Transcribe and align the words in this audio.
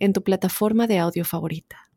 en 0.00 0.12
tu 0.12 0.24
plataforma 0.24 0.88
de 0.88 0.98
audio 0.98 1.24
favorita. 1.24 1.90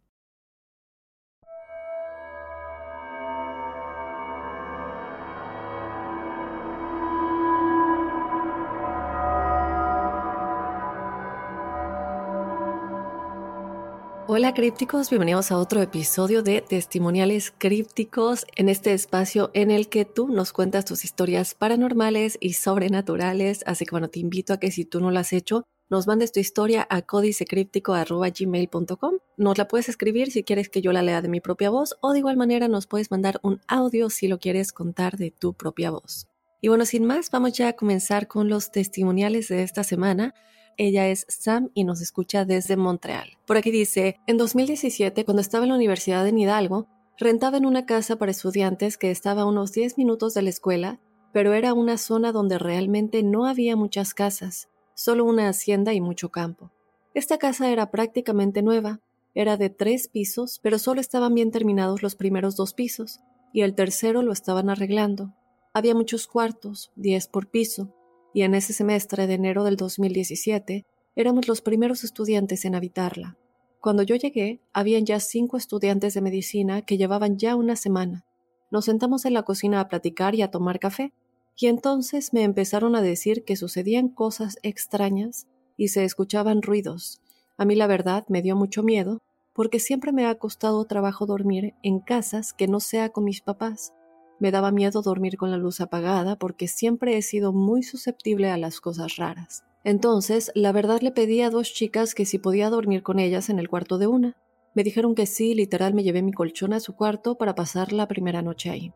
Hola 14.35 14.53
crípticos, 14.53 15.09
bienvenidos 15.09 15.51
a 15.51 15.57
otro 15.57 15.79
episodio 15.81 16.41
de 16.41 16.61
Testimoniales 16.61 17.53
Crípticos, 17.55 18.47
en 18.55 18.67
este 18.67 18.93
espacio 18.93 19.51
en 19.53 19.69
el 19.69 19.89
que 19.89 20.05
tú 20.05 20.27
nos 20.27 20.53
cuentas 20.53 20.85
tus 20.85 21.05
historias 21.05 21.53
paranormales 21.53 22.37
y 22.41 22.53
sobrenaturales, 22.53 23.63
así 23.67 23.85
que 23.85 23.91
bueno, 23.91 24.09
te 24.09 24.19
invito 24.19 24.53
a 24.53 24.59
que 24.59 24.71
si 24.71 24.85
tú 24.85 25.01
no 25.01 25.11
lo 25.11 25.19
has 25.19 25.33
hecho, 25.33 25.65
nos 25.89 26.07
mandes 26.07 26.31
tu 26.31 26.39
historia 26.39 26.87
a 26.89 27.01
códicecríptico.gmail.com. 27.03 29.13
Nos 29.37 29.57
la 29.57 29.67
puedes 29.67 29.89
escribir 29.89 30.31
si 30.31 30.43
quieres 30.43 30.69
que 30.69 30.81
yo 30.81 30.93
la 30.93 31.01
lea 31.01 31.21
de 31.21 31.27
mi 31.27 31.41
propia 31.41 31.69
voz 31.69 31.97
o 32.01 32.13
de 32.13 32.19
igual 32.19 32.37
manera 32.37 32.67
nos 32.67 32.87
puedes 32.87 33.11
mandar 33.11 33.39
un 33.43 33.61
audio 33.67 34.09
si 34.09 34.27
lo 34.27 34.39
quieres 34.39 34.71
contar 34.71 35.17
de 35.17 35.29
tu 35.31 35.53
propia 35.53 35.91
voz. 35.91 36.27
Y 36.61 36.69
bueno, 36.69 36.85
sin 36.85 37.05
más, 37.05 37.29
vamos 37.29 37.53
ya 37.53 37.67
a 37.67 37.73
comenzar 37.73 38.27
con 38.27 38.49
los 38.49 38.71
testimoniales 38.71 39.49
de 39.49 39.61
esta 39.63 39.83
semana. 39.83 40.33
Ella 40.77 41.09
es 41.09 41.25
Sam 41.27 41.69
y 41.73 41.83
nos 41.83 42.01
escucha 42.01 42.45
desde 42.45 42.77
Montreal. 42.77 43.37
Por 43.45 43.57
aquí 43.57 43.69
dice, 43.69 44.19
en 44.25 44.37
2017, 44.37 45.25
cuando 45.25 45.41
estaba 45.41 45.65
en 45.65 45.69
la 45.69 45.75
Universidad 45.75 46.23
de 46.23 46.31
Hidalgo, 46.31 46.87
rentaba 47.19 47.57
en 47.57 47.65
una 47.65 47.85
casa 47.85 48.15
para 48.15 48.31
estudiantes 48.31 48.97
que 48.97 49.11
estaba 49.11 49.43
a 49.43 49.45
unos 49.45 49.73
10 49.73 49.97
minutos 49.97 50.33
de 50.33 50.41
la 50.41 50.49
escuela, 50.49 50.99
pero 51.33 51.53
era 51.53 51.73
una 51.73 51.97
zona 51.97 52.31
donde 52.31 52.57
realmente 52.57 53.21
no 53.21 53.45
había 53.45 53.75
muchas 53.75 54.13
casas 54.13 54.69
solo 54.93 55.25
una 55.25 55.49
hacienda 55.49 55.93
y 55.93 56.01
mucho 56.01 56.29
campo. 56.29 56.71
Esta 57.13 57.37
casa 57.37 57.71
era 57.71 57.91
prácticamente 57.91 58.61
nueva, 58.61 58.99
era 59.35 59.57
de 59.57 59.69
tres 59.69 60.07
pisos, 60.07 60.59
pero 60.61 60.79
solo 60.79 61.01
estaban 61.01 61.33
bien 61.33 61.51
terminados 61.51 62.03
los 62.03 62.15
primeros 62.15 62.55
dos 62.55 62.73
pisos, 62.73 63.19
y 63.51 63.61
el 63.61 63.75
tercero 63.75 64.21
lo 64.21 64.31
estaban 64.31 64.69
arreglando. 64.69 65.33
Había 65.73 65.95
muchos 65.95 66.27
cuartos, 66.27 66.91
diez 66.95 67.27
por 67.27 67.49
piso, 67.49 67.93
y 68.33 68.41
en 68.41 68.55
ese 68.55 68.73
semestre 68.73 69.27
de 69.27 69.35
enero 69.35 69.63
del 69.63 69.77
2017 69.77 70.85
éramos 71.15 71.47
los 71.47 71.61
primeros 71.61 72.03
estudiantes 72.03 72.65
en 72.65 72.75
habitarla. 72.75 73.37
Cuando 73.79 74.01
yo 74.03 74.15
llegué, 74.15 74.61
habían 74.71 75.05
ya 75.05 75.19
cinco 75.19 75.57
estudiantes 75.57 76.13
de 76.13 76.21
medicina 76.21 76.81
que 76.81 76.97
llevaban 76.97 77.37
ya 77.37 77.55
una 77.55 77.75
semana. 77.75 78.25
Nos 78.71 78.85
sentamos 78.85 79.25
en 79.25 79.33
la 79.33 79.43
cocina 79.43 79.79
a 79.79 79.87
platicar 79.87 80.35
y 80.35 80.41
a 80.41 80.49
tomar 80.49 80.79
café, 80.79 81.13
y 81.57 81.67
entonces 81.67 82.33
me 82.33 82.43
empezaron 82.43 82.95
a 82.95 83.01
decir 83.01 83.43
que 83.43 83.55
sucedían 83.55 84.09
cosas 84.09 84.57
extrañas 84.63 85.47
y 85.77 85.89
se 85.89 86.03
escuchaban 86.03 86.61
ruidos. 86.61 87.21
A 87.57 87.65
mí 87.65 87.75
la 87.75 87.87
verdad 87.87 88.25
me 88.27 88.41
dio 88.41 88.55
mucho 88.55 88.83
miedo, 88.83 89.21
porque 89.53 89.79
siempre 89.79 90.11
me 90.11 90.25
ha 90.25 90.35
costado 90.35 90.83
trabajo 90.85 91.25
dormir 91.25 91.75
en 91.83 91.99
casas 91.99 92.53
que 92.53 92.67
no 92.67 92.79
sea 92.79 93.09
con 93.09 93.23
mis 93.23 93.41
papás. 93.41 93.93
Me 94.39 94.51
daba 94.51 94.71
miedo 94.71 95.01
dormir 95.01 95.37
con 95.37 95.51
la 95.51 95.57
luz 95.57 95.79
apagada 95.79 96.37
porque 96.37 96.67
siempre 96.67 97.17
he 97.17 97.21
sido 97.21 97.53
muy 97.53 97.83
susceptible 97.83 98.49
a 98.49 98.57
las 98.57 98.81
cosas 98.81 99.15
raras. 99.17 99.63
Entonces, 99.83 100.51
la 100.55 100.71
verdad 100.71 101.01
le 101.01 101.11
pedí 101.11 101.41
a 101.41 101.49
dos 101.49 101.71
chicas 101.71 102.15
que 102.15 102.25
si 102.25 102.39
podía 102.39 102.69
dormir 102.69 103.03
con 103.03 103.19
ellas 103.19 103.49
en 103.49 103.59
el 103.59 103.69
cuarto 103.69 103.97
de 103.97 104.07
una. 104.07 104.35
Me 104.73 104.83
dijeron 104.83 105.13
que 105.13 105.27
sí, 105.27 105.53
literal 105.53 105.93
me 105.93 106.03
llevé 106.03 106.23
mi 106.23 106.33
colchón 106.33 106.73
a 106.73 106.79
su 106.79 106.95
cuarto 106.95 107.35
para 107.35 107.53
pasar 107.53 107.93
la 107.93 108.07
primera 108.07 108.41
noche 108.41 108.71
ahí. 108.71 108.93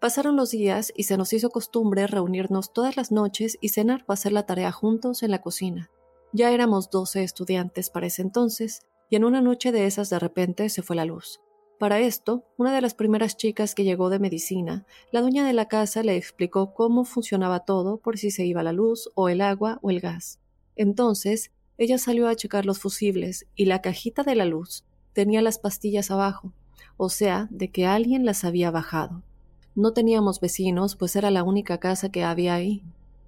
Pasaron 0.00 0.34
los 0.34 0.50
días 0.50 0.94
y 0.96 1.02
se 1.02 1.18
nos 1.18 1.34
hizo 1.34 1.50
costumbre 1.50 2.06
reunirnos 2.06 2.72
todas 2.72 2.96
las 2.96 3.12
noches 3.12 3.58
y 3.60 3.68
cenar 3.68 4.02
o 4.06 4.12
hacer 4.14 4.32
la 4.32 4.46
tarea 4.46 4.72
juntos 4.72 5.22
en 5.22 5.30
la 5.30 5.42
cocina. 5.42 5.90
Ya 6.32 6.50
éramos 6.52 6.88
doce 6.88 7.22
estudiantes 7.22 7.90
para 7.90 8.06
ese 8.06 8.22
entonces, 8.22 8.80
y 9.10 9.16
en 9.16 9.24
una 9.24 9.42
noche 9.42 9.72
de 9.72 9.84
esas 9.84 10.08
de 10.08 10.18
repente 10.18 10.70
se 10.70 10.80
fue 10.80 10.96
la 10.96 11.04
luz. 11.04 11.42
Para 11.78 12.00
esto, 12.00 12.46
una 12.56 12.74
de 12.74 12.80
las 12.80 12.94
primeras 12.94 13.36
chicas 13.36 13.74
que 13.74 13.84
llegó 13.84 14.08
de 14.08 14.18
medicina, 14.18 14.86
la 15.12 15.20
dueña 15.20 15.46
de 15.46 15.52
la 15.52 15.68
casa 15.68 16.02
le 16.02 16.16
explicó 16.16 16.72
cómo 16.72 17.04
funcionaba 17.04 17.66
todo 17.66 17.98
por 17.98 18.16
si 18.16 18.30
se 18.30 18.46
iba 18.46 18.62
la 18.62 18.72
luz 18.72 19.10
o 19.14 19.28
el 19.28 19.42
agua 19.42 19.80
o 19.82 19.90
el 19.90 20.00
gas. 20.00 20.40
Entonces, 20.76 21.52
ella 21.76 21.98
salió 21.98 22.26
a 22.26 22.36
checar 22.36 22.64
los 22.64 22.78
fusibles 22.78 23.46
y 23.54 23.66
la 23.66 23.82
cajita 23.82 24.22
de 24.22 24.34
la 24.34 24.46
luz 24.46 24.86
tenía 25.12 25.42
las 25.42 25.58
pastillas 25.58 26.10
abajo, 26.10 26.54
o 26.96 27.10
sea, 27.10 27.48
de 27.50 27.70
que 27.70 27.84
alguien 27.86 28.24
las 28.24 28.44
había 28.44 28.70
bajado. 28.70 29.24
No 29.80 29.94
teníamos 29.94 30.40
vecinos, 30.40 30.94
pues 30.94 31.16
era 31.16 31.30
la 31.30 31.42
única 31.42 31.78
casa 31.78 32.10
que 32.10 32.22
había 32.22 32.52
ahí. 32.52 32.82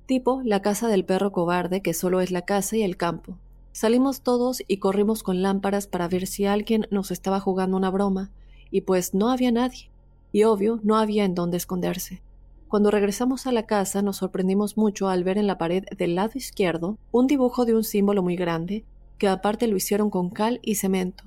Tipo 0.04 0.42
la 0.44 0.60
casa 0.60 0.86
del 0.86 1.06
perro 1.06 1.32
cobarde, 1.32 1.80
que 1.80 1.94
solo 1.94 2.20
es 2.20 2.30
la 2.30 2.42
casa 2.42 2.76
y 2.76 2.82
el 2.82 2.98
campo. 2.98 3.38
Salimos 3.72 4.20
todos 4.20 4.62
y 4.68 4.76
corrimos 4.76 5.22
con 5.22 5.40
lámparas 5.40 5.86
para 5.86 6.08
ver 6.08 6.26
si 6.26 6.44
alguien 6.44 6.86
nos 6.90 7.10
estaba 7.10 7.40
jugando 7.40 7.78
una 7.78 7.90
broma, 7.90 8.32
y 8.70 8.82
pues 8.82 9.14
no 9.14 9.30
había 9.30 9.50
nadie. 9.50 9.88
Y 10.30 10.44
obvio, 10.44 10.78
no 10.82 10.98
había 10.98 11.24
en 11.24 11.34
dónde 11.34 11.56
esconderse. 11.56 12.20
Cuando 12.68 12.90
regresamos 12.90 13.46
a 13.46 13.52
la 13.52 13.64
casa 13.64 14.02
nos 14.02 14.18
sorprendimos 14.18 14.76
mucho 14.76 15.08
al 15.08 15.24
ver 15.24 15.38
en 15.38 15.46
la 15.46 15.56
pared 15.56 15.84
del 15.96 16.16
lado 16.16 16.32
izquierdo 16.34 16.98
un 17.12 17.28
dibujo 17.28 17.64
de 17.64 17.74
un 17.74 17.82
símbolo 17.82 18.22
muy 18.22 18.36
grande, 18.36 18.84
que 19.16 19.26
aparte 19.26 19.68
lo 19.68 19.76
hicieron 19.76 20.10
con 20.10 20.28
cal 20.28 20.60
y 20.62 20.74
cemento. 20.74 21.24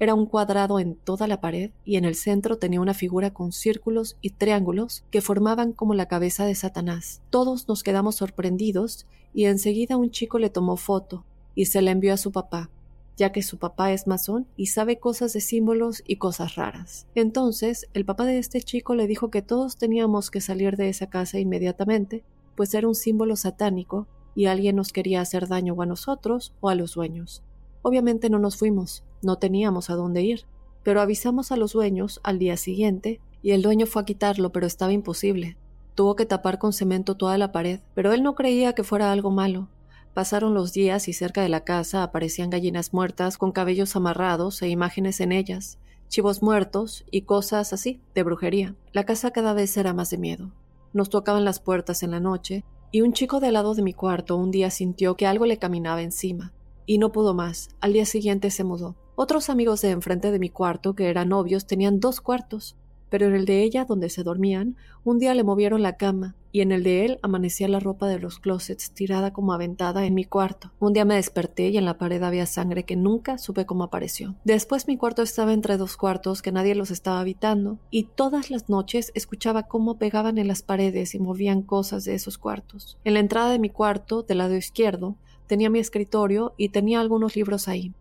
Era 0.00 0.14
un 0.14 0.26
cuadrado 0.26 0.78
en 0.78 0.94
toda 0.94 1.26
la 1.26 1.40
pared 1.40 1.72
y 1.84 1.96
en 1.96 2.04
el 2.04 2.14
centro 2.14 2.56
tenía 2.56 2.80
una 2.80 2.94
figura 2.94 3.32
con 3.32 3.50
círculos 3.50 4.16
y 4.20 4.30
triángulos 4.30 5.02
que 5.10 5.20
formaban 5.20 5.72
como 5.72 5.92
la 5.94 6.06
cabeza 6.06 6.44
de 6.44 6.54
Satanás. 6.54 7.20
Todos 7.30 7.66
nos 7.66 7.82
quedamos 7.82 8.14
sorprendidos 8.14 9.06
y 9.34 9.46
enseguida 9.46 9.96
un 9.96 10.10
chico 10.10 10.38
le 10.38 10.50
tomó 10.50 10.76
foto 10.76 11.24
y 11.56 11.66
se 11.66 11.82
la 11.82 11.90
envió 11.90 12.14
a 12.14 12.16
su 12.16 12.30
papá, 12.30 12.70
ya 13.16 13.32
que 13.32 13.42
su 13.42 13.58
papá 13.58 13.92
es 13.92 14.06
masón 14.06 14.46
y 14.56 14.66
sabe 14.66 15.00
cosas 15.00 15.32
de 15.32 15.40
símbolos 15.40 16.04
y 16.06 16.16
cosas 16.16 16.54
raras. 16.54 17.08
Entonces, 17.16 17.88
el 17.92 18.04
papá 18.04 18.24
de 18.24 18.38
este 18.38 18.62
chico 18.62 18.94
le 18.94 19.08
dijo 19.08 19.30
que 19.30 19.42
todos 19.42 19.76
teníamos 19.76 20.30
que 20.30 20.40
salir 20.40 20.76
de 20.76 20.90
esa 20.90 21.10
casa 21.10 21.40
inmediatamente, 21.40 22.22
pues 22.54 22.72
era 22.74 22.86
un 22.86 22.94
símbolo 22.94 23.34
satánico 23.34 24.06
y 24.36 24.46
alguien 24.46 24.76
nos 24.76 24.92
quería 24.92 25.20
hacer 25.20 25.48
daño 25.48 25.74
a 25.82 25.86
nosotros 25.86 26.54
o 26.60 26.68
a 26.68 26.76
los 26.76 26.94
dueños. 26.94 27.42
Obviamente 27.82 28.30
no 28.30 28.38
nos 28.38 28.56
fuimos, 28.56 29.04
no 29.22 29.36
teníamos 29.36 29.90
a 29.90 29.94
dónde 29.94 30.22
ir, 30.22 30.46
pero 30.82 31.00
avisamos 31.00 31.52
a 31.52 31.56
los 31.56 31.72
dueños 31.72 32.20
al 32.22 32.38
día 32.38 32.56
siguiente 32.56 33.20
y 33.42 33.52
el 33.52 33.62
dueño 33.62 33.86
fue 33.86 34.02
a 34.02 34.04
quitarlo, 34.04 34.50
pero 34.50 34.66
estaba 34.66 34.92
imposible. 34.92 35.56
Tuvo 35.94 36.16
que 36.16 36.26
tapar 36.26 36.58
con 36.58 36.72
cemento 36.72 37.16
toda 37.16 37.38
la 37.38 37.52
pared, 37.52 37.80
pero 37.94 38.12
él 38.12 38.22
no 38.22 38.34
creía 38.34 38.74
que 38.74 38.84
fuera 38.84 39.12
algo 39.12 39.30
malo. 39.30 39.68
Pasaron 40.14 40.54
los 40.54 40.72
días 40.72 41.08
y 41.08 41.12
cerca 41.12 41.42
de 41.42 41.48
la 41.48 41.64
casa 41.64 42.02
aparecían 42.02 42.50
gallinas 42.50 42.92
muertas 42.92 43.38
con 43.38 43.52
cabellos 43.52 43.94
amarrados 43.96 44.62
e 44.62 44.68
imágenes 44.68 45.20
en 45.20 45.32
ellas, 45.32 45.78
chivos 46.08 46.42
muertos 46.42 47.04
y 47.10 47.22
cosas 47.22 47.72
así, 47.72 48.00
de 48.14 48.22
brujería. 48.22 48.74
La 48.92 49.04
casa 49.04 49.30
cada 49.30 49.52
vez 49.52 49.76
era 49.76 49.92
más 49.92 50.10
de 50.10 50.18
miedo. 50.18 50.52
Nos 50.92 51.10
tocaban 51.10 51.44
las 51.44 51.60
puertas 51.60 52.02
en 52.02 52.12
la 52.12 52.20
noche, 52.20 52.64
y 52.90 53.02
un 53.02 53.12
chico 53.12 53.38
de 53.40 53.48
al 53.48 53.54
lado 53.54 53.74
de 53.74 53.82
mi 53.82 53.92
cuarto 53.92 54.36
un 54.36 54.50
día 54.50 54.70
sintió 54.70 55.16
que 55.16 55.26
algo 55.26 55.44
le 55.44 55.58
caminaba 55.58 56.02
encima, 56.02 56.52
y 56.88 56.96
no 56.96 57.12
pudo 57.12 57.34
más. 57.34 57.68
Al 57.80 57.92
día 57.92 58.06
siguiente 58.06 58.50
se 58.50 58.64
mudó. 58.64 58.96
Otros 59.14 59.50
amigos 59.50 59.82
de 59.82 59.90
enfrente 59.90 60.32
de 60.32 60.38
mi 60.38 60.48
cuarto, 60.48 60.94
que 60.94 61.10
eran 61.10 61.28
novios, 61.28 61.66
tenían 61.66 62.00
dos 62.00 62.22
cuartos, 62.22 62.76
pero 63.10 63.26
en 63.26 63.34
el 63.34 63.44
de 63.44 63.62
ella, 63.62 63.84
donde 63.84 64.08
se 64.08 64.22
dormían, 64.22 64.76
un 65.04 65.18
día 65.18 65.34
le 65.34 65.44
movieron 65.44 65.82
la 65.82 65.98
cama, 65.98 66.34
y 66.50 66.62
en 66.62 66.72
el 66.72 66.82
de 66.82 67.04
él 67.04 67.18
amanecía 67.20 67.68
la 67.68 67.78
ropa 67.78 68.08
de 68.08 68.18
los 68.18 68.38
closets 68.38 68.92
tirada 68.92 69.34
como 69.34 69.52
aventada 69.52 70.06
en 70.06 70.14
mi 70.14 70.24
cuarto. 70.24 70.72
Un 70.80 70.94
día 70.94 71.04
me 71.04 71.16
desperté 71.16 71.68
y 71.68 71.76
en 71.76 71.84
la 71.84 71.98
pared 71.98 72.22
había 72.22 72.46
sangre 72.46 72.84
que 72.84 72.96
nunca 72.96 73.36
supe 73.36 73.66
cómo 73.66 73.84
apareció. 73.84 74.36
Después 74.44 74.88
mi 74.88 74.96
cuarto 74.96 75.20
estaba 75.20 75.52
entre 75.52 75.76
dos 75.76 75.98
cuartos 75.98 76.40
que 76.40 76.52
nadie 76.52 76.74
los 76.74 76.90
estaba 76.90 77.20
habitando, 77.20 77.78
y 77.90 78.04
todas 78.04 78.50
las 78.50 78.70
noches 78.70 79.12
escuchaba 79.14 79.64
cómo 79.64 79.98
pegaban 79.98 80.38
en 80.38 80.48
las 80.48 80.62
paredes 80.62 81.14
y 81.14 81.18
movían 81.18 81.60
cosas 81.60 82.04
de 82.04 82.14
esos 82.14 82.38
cuartos. 82.38 82.96
En 83.04 83.12
la 83.12 83.20
entrada 83.20 83.50
de 83.50 83.58
mi 83.58 83.68
cuarto, 83.68 84.22
del 84.22 84.38
lado 84.38 84.56
izquierdo, 84.56 85.16
tenía 85.48 85.70
mi 85.70 85.80
escritorio 85.80 86.54
y 86.56 86.68
tenía 86.68 87.00
algunos 87.00 87.34
libros 87.34 87.66
ahí. 87.66 87.92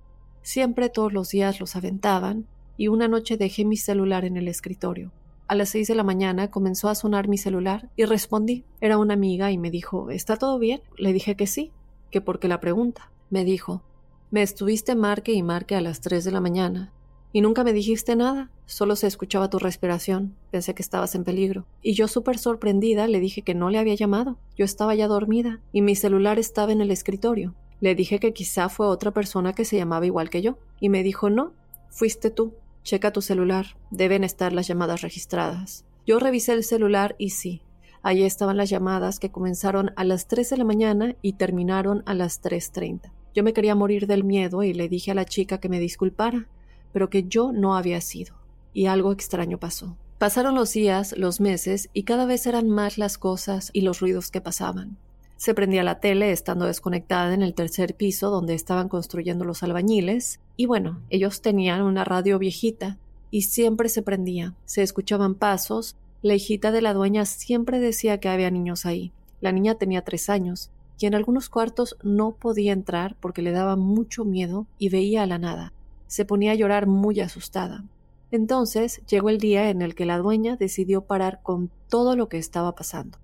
Siempre 0.43 0.89
todos 0.89 1.11
los 1.11 1.29
días 1.29 1.59
los 1.59 1.75
aventaban, 1.75 2.45
y 2.77 2.89
una 2.89 3.07
noche 3.07 3.37
dejé 3.37 3.65
mi 3.65 3.75
celular 3.75 4.23
en 4.23 4.37
el 4.37 4.47
escritorio. 4.47 5.11
A 5.47 5.55
las 5.55 5.69
seis 5.69 5.87
de 5.87 5.95
la 5.95 6.03
mañana 6.03 6.51
comenzó 6.51 6.89
a 6.89 6.95
sonar 6.95 7.27
mi 7.27 7.37
celular 7.37 7.89
y 7.95 8.05
respondí. 8.05 8.65
Era 8.81 8.97
una 8.97 9.13
amiga 9.13 9.49
y 9.51 9.57
me 9.57 9.71
dijo 9.71 10.11
¿Está 10.11 10.35
todo 10.35 10.59
bien? 10.59 10.81
Le 10.97 11.13
dije 11.13 11.35
que 11.35 11.47
sí, 11.47 11.71
que 12.11 12.21
porque 12.21 12.47
la 12.47 12.59
pregunta. 12.59 13.11
Me 13.29 13.45
dijo 13.45 13.81
Me 14.29 14.41
estuviste 14.43 14.93
marque 14.95 15.31
y 15.31 15.41
marque 15.41 15.75
a 15.75 15.81
las 15.81 16.01
3 16.01 16.23
de 16.25 16.31
la 16.31 16.41
mañana. 16.41 16.93
Y 17.33 17.41
nunca 17.41 17.63
me 17.63 17.73
dijiste 17.73 18.15
nada, 18.15 18.49
solo 18.65 18.95
se 18.95 19.07
escuchaba 19.07 19.49
tu 19.49 19.59
respiración. 19.59 20.35
Pensé 20.51 20.73
que 20.73 20.81
estabas 20.81 21.13
en 21.15 21.23
peligro. 21.23 21.65
Y 21.81 21.93
yo 21.93 22.07
súper 22.07 22.37
sorprendida 22.37 23.07
le 23.07 23.19
dije 23.19 23.41
que 23.41 23.55
no 23.55 23.69
le 23.69 23.79
había 23.79 23.95
llamado. 23.95 24.37
Yo 24.57 24.65
estaba 24.65 24.95
ya 24.95 25.07
dormida 25.07 25.59
y 25.71 25.81
mi 25.81 25.95
celular 25.95 26.39
estaba 26.39 26.71
en 26.71 26.81
el 26.81 26.91
escritorio. 26.91 27.53
Le 27.79 27.95
dije 27.95 28.19
que 28.19 28.33
quizá 28.33 28.69
fue 28.69 28.87
otra 28.87 29.11
persona 29.11 29.53
que 29.53 29.65
se 29.65 29.77
llamaba 29.77 30.05
igual 30.05 30.29
que 30.29 30.41
yo. 30.41 30.57
Y 30.79 30.89
me 30.89 31.03
dijo, 31.03 31.29
no, 31.29 31.53
fuiste 31.89 32.31
tú. 32.31 32.53
Checa 32.83 33.11
tu 33.11 33.21
celular, 33.21 33.77
deben 33.91 34.23
estar 34.23 34.53
las 34.53 34.67
llamadas 34.67 35.01
registradas. 35.01 35.83
Yo 36.05 36.19
revisé 36.19 36.53
el 36.53 36.63
celular 36.63 37.17
y 37.19 37.31
sí, 37.31 37.61
allí 38.01 38.23
estaban 38.23 38.55
las 38.55 38.69
llamadas 38.69 39.19
que 39.19 39.29
comenzaron 39.29 39.91
a 39.97 40.05
las 40.05 40.29
3 40.29 40.51
de 40.51 40.57
la 40.57 40.63
mañana 40.63 41.15
y 41.21 41.33
terminaron 41.33 42.01
a 42.05 42.13
las 42.13 42.41
3.30. 42.41 43.11
Yo 43.35 43.43
me 43.43 43.51
quería 43.51 43.75
morir 43.75 44.07
del 44.07 44.23
miedo 44.23 44.63
y 44.63 44.73
le 44.73 44.87
dije 44.87 45.11
a 45.11 45.15
la 45.15 45.25
chica 45.25 45.59
que 45.59 45.67
me 45.67 45.81
disculpara, 45.81 46.47
pero 46.93 47.09
que 47.09 47.23
yo 47.23 47.51
no 47.51 47.75
había 47.75 48.01
sido. 48.01 48.35
Y 48.73 48.85
algo 48.85 49.11
extraño 49.11 49.57
pasó. 49.57 49.97
Pasaron 50.17 50.55
los 50.55 50.73
días, 50.73 51.15
los 51.17 51.39
meses, 51.39 51.89
y 51.93 52.03
cada 52.03 52.25
vez 52.25 52.47
eran 52.47 52.69
más 52.69 52.97
las 52.97 53.17
cosas 53.17 53.69
y 53.73 53.81
los 53.81 53.99
ruidos 53.99 54.31
que 54.31 54.41
pasaban. 54.41 54.97
Se 55.35 55.53
prendía 55.53 55.83
la 55.83 55.99
tele 55.99 56.31
estando 56.31 56.65
desconectada 56.65 57.35
en 57.35 57.43
el 57.43 57.53
tercer 57.53 57.95
piso 57.95 58.31
donde 58.31 58.55
estaban 58.55 58.89
construyendo 58.89 59.45
los 59.45 59.61
albañiles, 59.61 60.39
y 60.55 60.65
bueno, 60.65 61.01
ellos 61.11 61.41
tenían 61.41 61.83
una 61.83 62.03
radio 62.03 62.39
viejita, 62.39 62.97
y 63.29 63.43
siempre 63.43 63.89
se 63.89 64.01
prendía, 64.01 64.55
se 64.65 64.81
escuchaban 64.81 65.35
pasos, 65.35 65.95
la 66.23 66.33
hijita 66.33 66.71
de 66.71 66.81
la 66.81 66.95
dueña 66.95 67.25
siempre 67.25 67.79
decía 67.79 68.19
que 68.19 68.29
había 68.29 68.49
niños 68.49 68.87
ahí. 68.87 69.11
La 69.39 69.51
niña 69.51 69.75
tenía 69.75 70.03
tres 70.03 70.29
años, 70.29 70.71
y 70.99 71.05
en 71.05 71.13
algunos 71.13 71.49
cuartos 71.49 71.95
no 72.01 72.31
podía 72.31 72.73
entrar 72.73 73.15
porque 73.19 73.43
le 73.43 73.51
daba 73.51 73.75
mucho 73.75 74.25
miedo 74.25 74.65
y 74.79 74.89
veía 74.89 75.21
a 75.21 75.27
la 75.27 75.37
nada. 75.37 75.73
Se 76.07 76.25
ponía 76.25 76.53
a 76.53 76.55
llorar 76.55 76.87
muy 76.87 77.19
asustada. 77.19 77.83
Entonces 78.31 79.01
llegó 79.07 79.29
el 79.29 79.37
día 79.37 79.69
en 79.69 79.81
el 79.81 79.95
que 79.95 80.05
la 80.05 80.17
dueña 80.17 80.57
decidió 80.57 81.01
parar 81.01 81.41
con 81.43 81.69
todo 81.89 82.15
lo 82.15 82.27
que 82.27 82.37
estaba 82.37 82.75
pasando. 82.75 83.17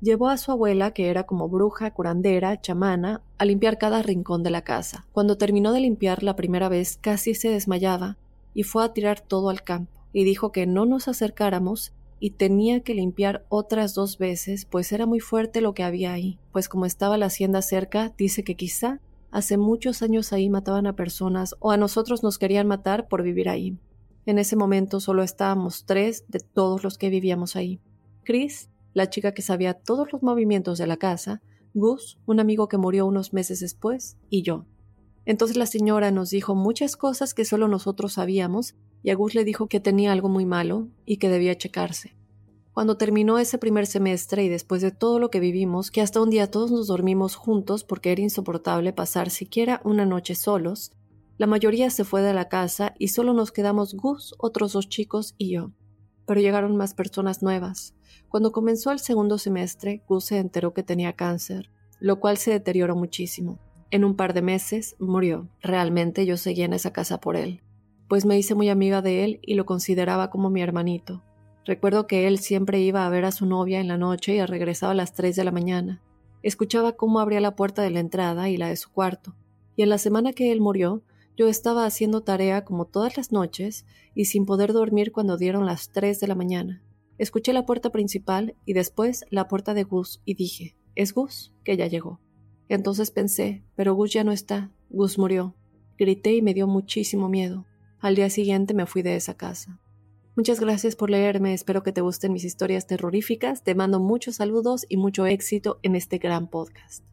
Llevó 0.00 0.28
a 0.28 0.38
su 0.38 0.50
abuela, 0.50 0.92
que 0.92 1.08
era 1.10 1.24
como 1.24 1.48
bruja, 1.48 1.90
curandera, 1.90 2.60
chamana, 2.60 3.20
a 3.36 3.44
limpiar 3.44 3.76
cada 3.76 4.02
rincón 4.02 4.42
de 4.42 4.50
la 4.50 4.62
casa. 4.62 5.06
Cuando 5.12 5.36
terminó 5.36 5.72
de 5.72 5.80
limpiar 5.80 6.22
la 6.22 6.36
primera 6.36 6.68
vez 6.70 6.98
casi 7.00 7.34
se 7.34 7.50
desmayaba 7.50 8.16
y 8.54 8.62
fue 8.62 8.82
a 8.84 8.92
tirar 8.94 9.20
todo 9.20 9.50
al 9.50 9.62
campo, 9.62 9.92
y 10.12 10.24
dijo 10.24 10.52
que 10.52 10.66
no 10.66 10.86
nos 10.86 11.06
acercáramos 11.06 11.92
y 12.18 12.30
tenía 12.30 12.80
que 12.80 12.94
limpiar 12.94 13.44
otras 13.48 13.94
dos 13.94 14.18
veces, 14.18 14.64
pues 14.64 14.92
era 14.92 15.06
muy 15.06 15.20
fuerte 15.20 15.60
lo 15.60 15.74
que 15.74 15.84
había 15.84 16.12
ahí, 16.12 16.38
pues 16.52 16.68
como 16.68 16.86
estaba 16.86 17.16
la 17.16 17.26
hacienda 17.26 17.62
cerca, 17.62 18.12
dice 18.16 18.42
que 18.42 18.56
quizá 18.56 19.00
hace 19.30 19.56
muchos 19.56 20.02
años 20.02 20.32
ahí 20.32 20.48
mataban 20.48 20.86
a 20.86 20.96
personas 20.96 21.54
o 21.60 21.70
a 21.70 21.76
nosotros 21.76 22.22
nos 22.22 22.38
querían 22.38 22.66
matar 22.66 23.08
por 23.08 23.22
vivir 23.22 23.48
ahí. 23.48 23.78
En 24.26 24.38
ese 24.38 24.56
momento 24.56 25.00
solo 25.00 25.22
estábamos 25.22 25.84
tres 25.86 26.24
de 26.28 26.40
todos 26.40 26.84
los 26.84 26.98
que 26.98 27.10
vivíamos 27.10 27.56
ahí. 27.56 27.80
Chris, 28.24 28.70
la 28.92 29.08
chica 29.08 29.32
que 29.32 29.42
sabía 29.42 29.74
todos 29.74 30.12
los 30.12 30.22
movimientos 30.22 30.78
de 30.78 30.86
la 30.86 30.96
casa, 30.96 31.42
Gus, 31.74 32.18
un 32.26 32.40
amigo 32.40 32.68
que 32.68 32.78
murió 32.78 33.06
unos 33.06 33.32
meses 33.32 33.60
después, 33.60 34.16
y 34.28 34.42
yo. 34.42 34.66
Entonces 35.24 35.56
la 35.56 35.66
señora 35.66 36.10
nos 36.10 36.30
dijo 36.30 36.54
muchas 36.54 36.96
cosas 36.96 37.34
que 37.34 37.44
solo 37.44 37.68
nosotros 37.68 38.14
sabíamos, 38.14 38.74
y 39.02 39.10
a 39.10 39.14
Gus 39.14 39.34
le 39.34 39.44
dijo 39.44 39.68
que 39.68 39.80
tenía 39.80 40.12
algo 40.12 40.28
muy 40.28 40.44
malo 40.44 40.88
y 41.06 41.18
que 41.18 41.28
debía 41.28 41.56
checarse. 41.56 42.16
Cuando 42.80 42.96
terminó 42.96 43.38
ese 43.38 43.58
primer 43.58 43.86
semestre 43.86 44.42
y 44.42 44.48
después 44.48 44.80
de 44.80 44.90
todo 44.90 45.18
lo 45.18 45.30
que 45.30 45.38
vivimos, 45.38 45.90
que 45.90 46.00
hasta 46.00 46.22
un 46.22 46.30
día 46.30 46.50
todos 46.50 46.70
nos 46.70 46.86
dormimos 46.86 47.34
juntos 47.34 47.84
porque 47.84 48.10
era 48.10 48.22
insoportable 48.22 48.94
pasar 48.94 49.28
siquiera 49.28 49.82
una 49.84 50.06
noche 50.06 50.34
solos, 50.34 50.90
la 51.36 51.46
mayoría 51.46 51.90
se 51.90 52.04
fue 52.04 52.22
de 52.22 52.32
la 52.32 52.48
casa 52.48 52.94
y 52.98 53.08
solo 53.08 53.34
nos 53.34 53.52
quedamos 53.52 53.92
Gus, 53.92 54.34
otros 54.38 54.72
dos 54.72 54.88
chicos 54.88 55.34
y 55.36 55.50
yo. 55.50 55.72
Pero 56.24 56.40
llegaron 56.40 56.74
más 56.74 56.94
personas 56.94 57.42
nuevas, 57.42 57.94
cuando 58.30 58.50
comenzó 58.50 58.92
el 58.92 58.98
segundo 58.98 59.36
semestre, 59.36 60.02
Gus 60.08 60.24
se 60.24 60.38
enteró 60.38 60.72
que 60.72 60.82
tenía 60.82 61.12
cáncer, 61.12 61.68
lo 61.98 62.18
cual 62.18 62.38
se 62.38 62.50
deterioró 62.50 62.96
muchísimo. 62.96 63.58
En 63.90 64.06
un 64.06 64.16
par 64.16 64.32
de 64.32 64.40
meses 64.40 64.96
murió. 64.98 65.50
Realmente 65.60 66.24
yo 66.24 66.38
seguía 66.38 66.64
en 66.64 66.72
esa 66.72 66.94
casa 66.94 67.20
por 67.20 67.36
él, 67.36 67.60
pues 68.08 68.24
me 68.24 68.38
hice 68.38 68.54
muy 68.54 68.70
amiga 68.70 69.02
de 69.02 69.24
él 69.24 69.40
y 69.42 69.52
lo 69.52 69.66
consideraba 69.66 70.30
como 70.30 70.48
mi 70.48 70.62
hermanito. 70.62 71.22
Recuerdo 71.70 72.08
que 72.08 72.26
él 72.26 72.40
siempre 72.40 72.80
iba 72.80 73.06
a 73.06 73.08
ver 73.10 73.24
a 73.24 73.30
su 73.30 73.46
novia 73.46 73.78
en 73.78 73.86
la 73.86 73.96
noche 73.96 74.34
y 74.34 74.44
regresaba 74.44 74.90
a 74.90 74.96
las 74.96 75.12
3 75.12 75.36
de 75.36 75.44
la 75.44 75.52
mañana. 75.52 76.02
Escuchaba 76.42 76.96
cómo 76.96 77.20
abría 77.20 77.40
la 77.40 77.54
puerta 77.54 77.80
de 77.82 77.90
la 77.90 78.00
entrada 78.00 78.48
y 78.48 78.56
la 78.56 78.66
de 78.66 78.76
su 78.76 78.90
cuarto. 78.90 79.36
Y 79.76 79.84
en 79.84 79.88
la 79.88 79.98
semana 79.98 80.32
que 80.32 80.50
él 80.50 80.60
murió, 80.60 81.04
yo 81.36 81.46
estaba 81.46 81.86
haciendo 81.86 82.22
tarea 82.22 82.64
como 82.64 82.86
todas 82.86 83.16
las 83.16 83.30
noches 83.30 83.86
y 84.16 84.24
sin 84.24 84.46
poder 84.46 84.72
dormir 84.72 85.12
cuando 85.12 85.36
dieron 85.36 85.64
las 85.64 85.92
3 85.92 86.18
de 86.18 86.26
la 86.26 86.34
mañana. 86.34 86.82
Escuché 87.18 87.52
la 87.52 87.66
puerta 87.66 87.90
principal 87.90 88.56
y 88.66 88.72
después 88.72 89.24
la 89.30 89.46
puerta 89.46 89.72
de 89.72 89.84
Gus 89.84 90.20
y 90.24 90.34
dije, 90.34 90.74
es 90.96 91.14
Gus, 91.14 91.52
que 91.62 91.76
ya 91.76 91.86
llegó. 91.86 92.18
Entonces 92.68 93.12
pensé, 93.12 93.62
pero 93.76 93.94
Gus 93.94 94.12
ya 94.12 94.24
no 94.24 94.32
está, 94.32 94.72
Gus 94.88 95.18
murió. 95.18 95.54
Grité 95.96 96.34
y 96.34 96.42
me 96.42 96.52
dio 96.52 96.66
muchísimo 96.66 97.28
miedo. 97.28 97.64
Al 98.00 98.16
día 98.16 98.28
siguiente 98.28 98.74
me 98.74 98.86
fui 98.86 99.02
de 99.02 99.14
esa 99.14 99.34
casa. 99.34 99.78
Muchas 100.40 100.58
gracias 100.58 100.96
por 100.96 101.10
leerme, 101.10 101.52
espero 101.52 101.82
que 101.82 101.92
te 101.92 102.00
gusten 102.00 102.32
mis 102.32 102.44
historias 102.44 102.86
terroríficas, 102.86 103.62
te 103.62 103.74
mando 103.74 104.00
muchos 104.00 104.36
saludos 104.36 104.86
y 104.88 104.96
mucho 104.96 105.26
éxito 105.26 105.80
en 105.82 105.94
este 105.94 106.16
gran 106.16 106.48
podcast. 106.48 107.04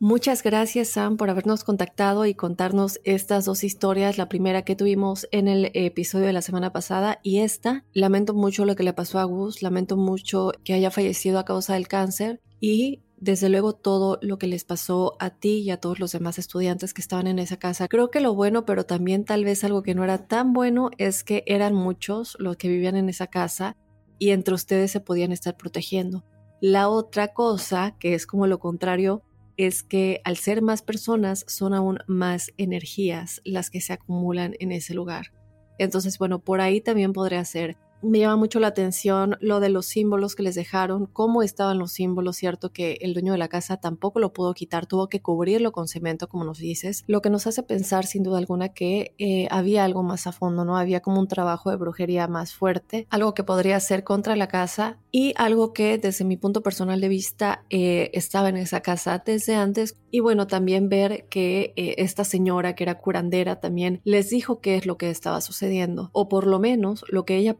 Muchas 0.00 0.42
gracias 0.42 0.88
Sam 0.88 1.16
por 1.16 1.30
habernos 1.30 1.62
contactado 1.62 2.26
y 2.26 2.34
contarnos 2.34 2.98
estas 3.04 3.44
dos 3.44 3.62
historias, 3.62 4.18
la 4.18 4.28
primera 4.28 4.62
que 4.62 4.74
tuvimos 4.74 5.28
en 5.30 5.46
el 5.46 5.70
episodio 5.72 6.26
de 6.26 6.32
la 6.32 6.42
semana 6.42 6.72
pasada 6.72 7.20
y 7.22 7.38
esta. 7.38 7.84
Lamento 7.92 8.34
mucho 8.34 8.64
lo 8.64 8.74
que 8.74 8.82
le 8.82 8.92
pasó 8.92 9.20
a 9.20 9.24
Gus, 9.24 9.62
lamento 9.62 9.96
mucho 9.96 10.50
que 10.64 10.74
haya 10.74 10.90
fallecido 10.90 11.38
a 11.38 11.44
causa 11.44 11.74
del 11.74 11.86
cáncer 11.86 12.42
y 12.58 13.03
desde 13.16 13.48
luego 13.48 13.72
todo 13.72 14.18
lo 14.22 14.38
que 14.38 14.46
les 14.46 14.64
pasó 14.64 15.16
a 15.18 15.30
ti 15.30 15.60
y 15.60 15.70
a 15.70 15.78
todos 15.78 16.00
los 16.00 16.12
demás 16.12 16.38
estudiantes 16.38 16.92
que 16.94 17.00
estaban 17.00 17.26
en 17.26 17.38
esa 17.38 17.58
casa. 17.58 17.88
Creo 17.88 18.10
que 18.10 18.20
lo 18.20 18.34
bueno, 18.34 18.64
pero 18.64 18.84
también 18.84 19.24
tal 19.24 19.44
vez 19.44 19.64
algo 19.64 19.82
que 19.82 19.94
no 19.94 20.04
era 20.04 20.26
tan 20.26 20.52
bueno, 20.52 20.90
es 20.98 21.24
que 21.24 21.44
eran 21.46 21.74
muchos 21.74 22.36
los 22.38 22.56
que 22.56 22.68
vivían 22.68 22.96
en 22.96 23.08
esa 23.08 23.26
casa 23.26 23.76
y 24.18 24.30
entre 24.30 24.54
ustedes 24.54 24.90
se 24.90 25.00
podían 25.00 25.32
estar 25.32 25.56
protegiendo. 25.56 26.24
La 26.60 26.88
otra 26.88 27.28
cosa, 27.28 27.96
que 27.98 28.14
es 28.14 28.26
como 28.26 28.46
lo 28.46 28.58
contrario, 28.58 29.22
es 29.56 29.82
que 29.82 30.20
al 30.24 30.36
ser 30.36 30.62
más 30.62 30.82
personas 30.82 31.44
son 31.48 31.74
aún 31.74 31.98
más 32.06 32.52
energías 32.56 33.40
las 33.44 33.70
que 33.70 33.80
se 33.80 33.92
acumulan 33.92 34.54
en 34.58 34.72
ese 34.72 34.94
lugar. 34.94 35.32
Entonces, 35.78 36.18
bueno, 36.18 36.40
por 36.40 36.60
ahí 36.60 36.80
también 36.80 37.12
podría 37.12 37.44
ser 37.44 37.76
me 38.04 38.18
llama 38.18 38.36
mucho 38.36 38.60
la 38.60 38.68
atención 38.68 39.36
lo 39.40 39.60
de 39.60 39.68
los 39.68 39.86
símbolos 39.86 40.34
que 40.34 40.42
les 40.42 40.54
dejaron, 40.54 41.06
cómo 41.06 41.42
estaban 41.42 41.78
los 41.78 41.92
símbolos, 41.92 42.36
cierto 42.36 42.72
que 42.72 42.98
el 43.00 43.14
dueño 43.14 43.32
de 43.32 43.38
la 43.38 43.48
casa 43.48 43.76
tampoco 43.78 44.20
lo 44.20 44.32
pudo 44.32 44.54
quitar, 44.54 44.86
tuvo 44.86 45.08
que 45.08 45.20
cubrirlo 45.20 45.72
con 45.72 45.88
cemento, 45.88 46.28
como 46.28 46.44
nos 46.44 46.58
dices, 46.58 47.04
lo 47.06 47.22
que 47.22 47.30
nos 47.30 47.46
hace 47.46 47.62
pensar 47.62 48.06
sin 48.06 48.22
duda 48.22 48.38
alguna 48.38 48.70
que 48.70 49.14
eh, 49.18 49.48
había 49.50 49.84
algo 49.84 50.02
más 50.02 50.26
a 50.26 50.32
fondo, 50.32 50.64
¿no? 50.64 50.76
Había 50.76 51.00
como 51.00 51.20
un 51.20 51.28
trabajo 51.28 51.70
de 51.70 51.76
brujería 51.76 52.28
más 52.28 52.54
fuerte, 52.54 53.06
algo 53.10 53.34
que 53.34 53.44
podría 53.44 53.78
ser 53.80 54.04
contra 54.04 54.36
la 54.36 54.48
casa 54.48 54.98
y 55.10 55.32
algo 55.36 55.72
que 55.72 55.98
desde 55.98 56.24
mi 56.24 56.36
punto 56.36 56.62
personal 56.62 57.00
de 57.00 57.08
vista 57.08 57.64
eh, 57.70 58.10
estaba 58.14 58.48
en 58.48 58.56
esa 58.56 58.80
casa 58.80 59.22
desde 59.24 59.54
antes 59.54 59.96
y 60.10 60.20
bueno, 60.20 60.46
también 60.46 60.88
ver 60.88 61.26
que 61.28 61.72
eh, 61.76 61.94
esta 61.98 62.24
señora 62.24 62.74
que 62.74 62.84
era 62.84 62.98
curandera 62.98 63.60
también 63.60 64.00
les 64.04 64.30
dijo 64.30 64.60
qué 64.60 64.76
es 64.76 64.86
lo 64.86 64.96
que 64.96 65.10
estaba 65.10 65.40
sucediendo 65.40 66.10
o 66.12 66.28
por 66.28 66.46
lo 66.46 66.58
menos 66.58 67.04
lo 67.08 67.24
que 67.24 67.36
ella 67.36 67.54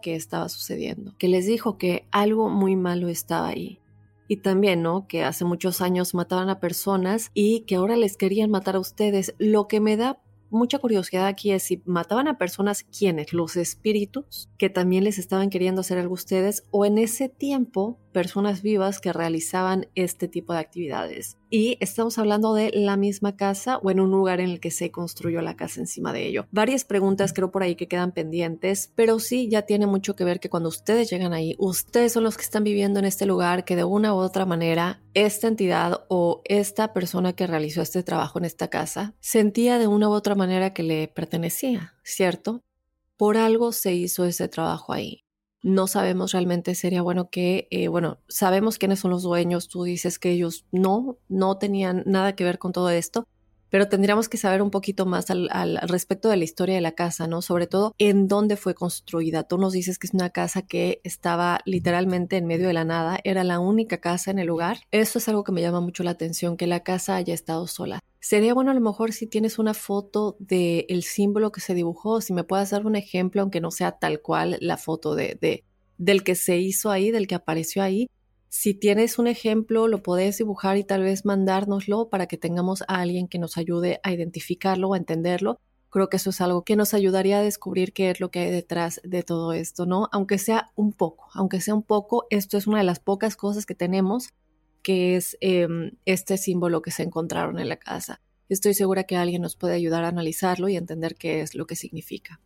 que 0.00 0.14
estaba 0.14 0.48
sucediendo, 0.48 1.14
que 1.18 1.28
les 1.28 1.46
dijo 1.46 1.78
que 1.78 2.06
algo 2.10 2.48
muy 2.48 2.76
malo 2.76 3.08
estaba 3.08 3.48
ahí. 3.48 3.80
Y 4.26 4.38
también, 4.38 4.82
¿no? 4.82 5.06
Que 5.06 5.22
hace 5.22 5.44
muchos 5.44 5.80
años 5.80 6.14
mataban 6.14 6.48
a 6.48 6.58
personas 6.58 7.30
y 7.34 7.60
que 7.60 7.74
ahora 7.74 7.96
les 7.96 8.16
querían 8.16 8.50
matar 8.50 8.76
a 8.76 8.80
ustedes. 8.80 9.34
Lo 9.38 9.68
que 9.68 9.80
me 9.80 9.96
da 9.96 10.18
mucha 10.50 10.78
curiosidad 10.78 11.26
aquí 11.26 11.50
es 11.50 11.64
si 11.64 11.82
mataban 11.84 12.28
a 12.28 12.38
personas, 12.38 12.84
¿quiénes? 12.84 13.32
Los 13.34 13.56
espíritus, 13.56 14.48
que 14.56 14.70
también 14.70 15.04
les 15.04 15.18
estaban 15.18 15.50
queriendo 15.50 15.82
hacer 15.82 15.98
algo 15.98 16.14
a 16.14 16.14
ustedes, 16.14 16.64
o 16.70 16.86
en 16.86 16.96
ese 16.96 17.28
tiempo, 17.28 17.98
personas 18.14 18.62
vivas 18.62 19.00
que 19.00 19.12
realizaban 19.12 19.88
este 19.94 20.28
tipo 20.28 20.54
de 20.54 20.60
actividades. 20.60 21.36
Y 21.50 21.76
estamos 21.80 22.16
hablando 22.16 22.54
de 22.54 22.70
la 22.72 22.96
misma 22.96 23.36
casa 23.36 23.78
o 23.78 23.90
en 23.90 24.00
un 24.00 24.10
lugar 24.10 24.40
en 24.40 24.48
el 24.48 24.60
que 24.60 24.70
se 24.70 24.90
construyó 24.90 25.42
la 25.42 25.56
casa 25.56 25.80
encima 25.80 26.12
de 26.12 26.26
ello. 26.26 26.46
Varias 26.50 26.84
preguntas 26.84 27.32
creo 27.32 27.50
por 27.50 27.62
ahí 27.62 27.74
que 27.74 27.88
quedan 27.88 28.12
pendientes, 28.12 28.92
pero 28.94 29.18
sí 29.18 29.48
ya 29.50 29.62
tiene 29.62 29.86
mucho 29.86 30.16
que 30.16 30.24
ver 30.24 30.40
que 30.40 30.48
cuando 30.48 30.68
ustedes 30.68 31.10
llegan 31.10 31.34
ahí, 31.34 31.56
ustedes 31.58 32.12
son 32.12 32.24
los 32.24 32.36
que 32.36 32.44
están 32.44 32.64
viviendo 32.64 33.00
en 33.00 33.04
este 33.04 33.26
lugar 33.26 33.64
que 33.64 33.76
de 33.76 33.84
una 33.84 34.14
u 34.14 34.18
otra 34.18 34.46
manera 34.46 35.02
esta 35.12 35.48
entidad 35.48 36.04
o 36.08 36.40
esta 36.44 36.92
persona 36.92 37.34
que 37.34 37.46
realizó 37.46 37.82
este 37.82 38.02
trabajo 38.02 38.38
en 38.38 38.44
esta 38.46 38.68
casa 38.68 39.14
sentía 39.20 39.78
de 39.78 39.88
una 39.88 40.08
u 40.08 40.12
otra 40.12 40.36
manera 40.36 40.72
que 40.72 40.84
le 40.84 41.08
pertenecía, 41.08 41.94
¿cierto? 42.04 42.62
Por 43.16 43.36
algo 43.36 43.72
se 43.72 43.92
hizo 43.92 44.24
ese 44.24 44.48
trabajo 44.48 44.92
ahí. 44.92 45.23
No 45.64 45.86
sabemos 45.86 46.32
realmente, 46.32 46.74
sería 46.74 47.00
bueno 47.00 47.30
que, 47.30 47.68
eh, 47.70 47.88
bueno, 47.88 48.18
sabemos 48.28 48.76
quiénes 48.78 49.00
son 49.00 49.10
los 49.10 49.22
dueños, 49.22 49.68
tú 49.68 49.84
dices 49.84 50.18
que 50.18 50.30
ellos 50.30 50.66
no, 50.72 51.16
no 51.28 51.56
tenían 51.56 52.02
nada 52.04 52.36
que 52.36 52.44
ver 52.44 52.58
con 52.58 52.72
todo 52.72 52.90
esto, 52.90 53.26
pero 53.74 53.88
tendríamos 53.88 54.28
que 54.28 54.36
saber 54.36 54.62
un 54.62 54.70
poquito 54.70 55.04
más 55.04 55.32
al, 55.32 55.48
al, 55.50 55.80
respecto 55.88 56.28
de 56.28 56.36
la 56.36 56.44
historia 56.44 56.76
de 56.76 56.80
la 56.80 56.92
casa, 56.92 57.26
¿no? 57.26 57.42
Sobre 57.42 57.66
todo 57.66 57.92
en 57.98 58.28
dónde 58.28 58.54
fue 58.56 58.72
construida. 58.72 59.42
Tú 59.42 59.58
nos 59.58 59.72
dices 59.72 59.98
que 59.98 60.06
es 60.06 60.14
una 60.14 60.30
casa 60.30 60.62
que 60.62 61.00
estaba 61.02 61.58
literalmente 61.64 62.36
en 62.36 62.46
medio 62.46 62.68
de 62.68 62.72
la 62.72 62.84
nada, 62.84 63.18
era 63.24 63.42
la 63.42 63.58
única 63.58 63.98
casa 63.98 64.30
en 64.30 64.38
el 64.38 64.46
lugar. 64.46 64.78
Eso 64.92 65.18
es 65.18 65.28
algo 65.28 65.42
que 65.42 65.50
me 65.50 65.60
llama 65.60 65.80
mucho 65.80 66.04
la 66.04 66.12
atención, 66.12 66.56
que 66.56 66.68
la 66.68 66.84
casa 66.84 67.16
haya 67.16 67.34
estado 67.34 67.66
sola. 67.66 67.98
Sería 68.20 68.54
bueno 68.54 68.70
a 68.70 68.74
lo 68.74 68.80
mejor 68.80 69.12
si 69.12 69.26
tienes 69.26 69.58
una 69.58 69.74
foto 69.74 70.36
del 70.38 70.86
el 70.88 71.02
símbolo 71.02 71.50
que 71.50 71.60
se 71.60 71.74
dibujó, 71.74 72.20
si 72.20 72.32
me 72.32 72.44
puedes 72.44 72.70
dar 72.70 72.86
un 72.86 72.94
ejemplo, 72.94 73.42
aunque 73.42 73.60
no 73.60 73.72
sea 73.72 73.98
tal 73.98 74.22
cual 74.22 74.56
la 74.60 74.76
foto 74.76 75.16
de, 75.16 75.36
de 75.40 75.64
del 75.98 76.22
que 76.22 76.36
se 76.36 76.58
hizo 76.58 76.92
ahí, 76.92 77.10
del 77.10 77.26
que 77.26 77.34
apareció 77.34 77.82
ahí, 77.82 78.08
si 78.56 78.72
tienes 78.72 79.18
un 79.18 79.26
ejemplo, 79.26 79.88
lo 79.88 80.00
puedes 80.00 80.38
dibujar 80.38 80.76
y 80.76 80.84
tal 80.84 81.02
vez 81.02 81.24
mandárnoslo 81.24 82.08
para 82.08 82.28
que 82.28 82.38
tengamos 82.38 82.82
a 82.82 83.00
alguien 83.00 83.26
que 83.26 83.40
nos 83.40 83.56
ayude 83.56 83.98
a 84.04 84.12
identificarlo 84.12 84.90
o 84.90 84.94
a 84.94 84.96
entenderlo. 84.96 85.58
Creo 85.90 86.08
que 86.08 86.18
eso 86.18 86.30
es 86.30 86.40
algo 86.40 86.62
que 86.62 86.76
nos 86.76 86.94
ayudaría 86.94 87.40
a 87.40 87.42
descubrir 87.42 87.92
qué 87.92 88.10
es 88.10 88.20
lo 88.20 88.30
que 88.30 88.38
hay 88.38 88.52
detrás 88.52 89.00
de 89.02 89.24
todo 89.24 89.52
esto, 89.54 89.86
¿no? 89.86 90.08
Aunque 90.12 90.38
sea 90.38 90.70
un 90.76 90.92
poco, 90.92 91.26
aunque 91.34 91.60
sea 91.60 91.74
un 91.74 91.82
poco, 91.82 92.26
esto 92.30 92.56
es 92.56 92.68
una 92.68 92.78
de 92.78 92.84
las 92.84 93.00
pocas 93.00 93.34
cosas 93.34 93.66
que 93.66 93.74
tenemos, 93.74 94.28
que 94.84 95.16
es 95.16 95.36
em, 95.40 95.90
este 96.04 96.36
símbolo 96.36 96.80
que 96.80 96.92
se 96.92 97.02
encontraron 97.02 97.58
en 97.58 97.68
la 97.68 97.76
casa. 97.76 98.20
Estoy 98.48 98.74
segura 98.74 99.02
que 99.02 99.16
alguien 99.16 99.42
nos 99.42 99.56
puede 99.56 99.74
ayudar 99.74 100.04
a 100.04 100.08
analizarlo 100.08 100.68
y 100.68 100.76
entender 100.76 101.16
qué 101.16 101.40
es 101.40 101.56
lo 101.56 101.66
que 101.66 101.74
significa. 101.74 102.40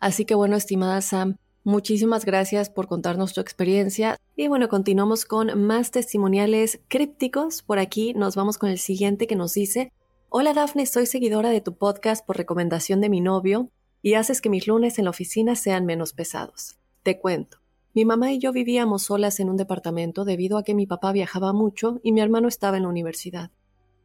Así 0.00 0.24
que 0.24 0.34
bueno, 0.34 0.56
estimada 0.56 1.00
Sam, 1.02 1.38
Muchísimas 1.66 2.24
gracias 2.24 2.70
por 2.70 2.86
contarnos 2.86 3.32
tu 3.32 3.40
experiencia. 3.40 4.16
Y 4.36 4.46
bueno, 4.46 4.68
continuamos 4.68 5.24
con 5.24 5.66
más 5.66 5.90
testimoniales 5.90 6.78
crípticos. 6.86 7.62
Por 7.62 7.80
aquí 7.80 8.14
nos 8.14 8.36
vamos 8.36 8.56
con 8.56 8.70
el 8.70 8.78
siguiente 8.78 9.26
que 9.26 9.34
nos 9.34 9.54
dice, 9.54 9.92
Hola 10.28 10.54
Dafne, 10.54 10.86
soy 10.86 11.06
seguidora 11.06 11.50
de 11.50 11.60
tu 11.60 11.74
podcast 11.74 12.24
por 12.24 12.36
recomendación 12.36 13.00
de 13.00 13.08
mi 13.08 13.20
novio 13.20 13.72
y 14.00 14.14
haces 14.14 14.40
que 14.40 14.48
mis 14.48 14.68
lunes 14.68 15.00
en 15.00 15.06
la 15.06 15.10
oficina 15.10 15.56
sean 15.56 15.86
menos 15.86 16.12
pesados. 16.12 16.76
Te 17.02 17.18
cuento. 17.18 17.58
Mi 17.94 18.04
mamá 18.04 18.30
y 18.30 18.38
yo 18.38 18.52
vivíamos 18.52 19.02
solas 19.02 19.40
en 19.40 19.50
un 19.50 19.56
departamento 19.56 20.24
debido 20.24 20.58
a 20.58 20.62
que 20.62 20.72
mi 20.72 20.86
papá 20.86 21.10
viajaba 21.10 21.52
mucho 21.52 21.98
y 22.04 22.12
mi 22.12 22.20
hermano 22.20 22.46
estaba 22.46 22.76
en 22.76 22.84
la 22.84 22.90
universidad. 22.90 23.50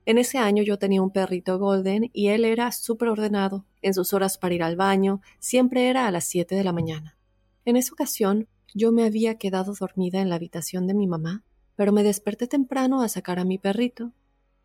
En 0.08 0.18
ese 0.18 0.39
año 0.39 0.63
yo 0.63 0.80
tenía 0.80 1.03
un 1.03 1.12
perrito 1.12 1.60
golden 1.60 2.10
y 2.12 2.30
él 2.30 2.44
era 2.44 2.72
súper 2.72 3.10
ordenado. 3.10 3.65
En 3.84 3.94
sus 3.94 4.15
horas 4.15 4.39
para 4.39 4.56
ir 4.56 4.63
al 4.63 4.77
baño 4.77 5.22
siempre 5.38 5.89
era 5.89 6.08
a 6.08 6.12
las 6.12 6.24
7 6.24 6.56
de 6.56 6.63
la 6.63 6.74
mañana. 6.74 7.18
En 7.63 7.75
esa 7.75 7.94
ocasión 7.94 8.48
yo 8.74 8.91
me 8.91 9.03
había 9.03 9.38
quedado 9.38 9.74
dormida 9.80 10.20
en 10.20 10.30
la 10.30 10.36
habitación 10.36 10.88
de 10.88 10.96
mi 10.96 11.06
mamá, 11.06 11.44
pero 11.75 11.91
me 11.91 12.03
desperté 12.03 12.48
temprano 12.48 13.01
a 13.01 13.10
sacar 13.10 13.38
a 13.38 13.46
mi 13.46 13.60
perrito. 13.60 14.13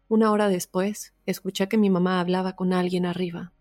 Una 0.09 0.31
hora 0.31 0.49
después, 0.49 1.12
escuché 1.26 1.69
que 1.69 1.76
mi 1.76 1.91
mamá 1.91 2.21
hablaba 2.21 2.55
con 2.55 2.73
alguien 2.73 3.05
arriba. 3.05 3.53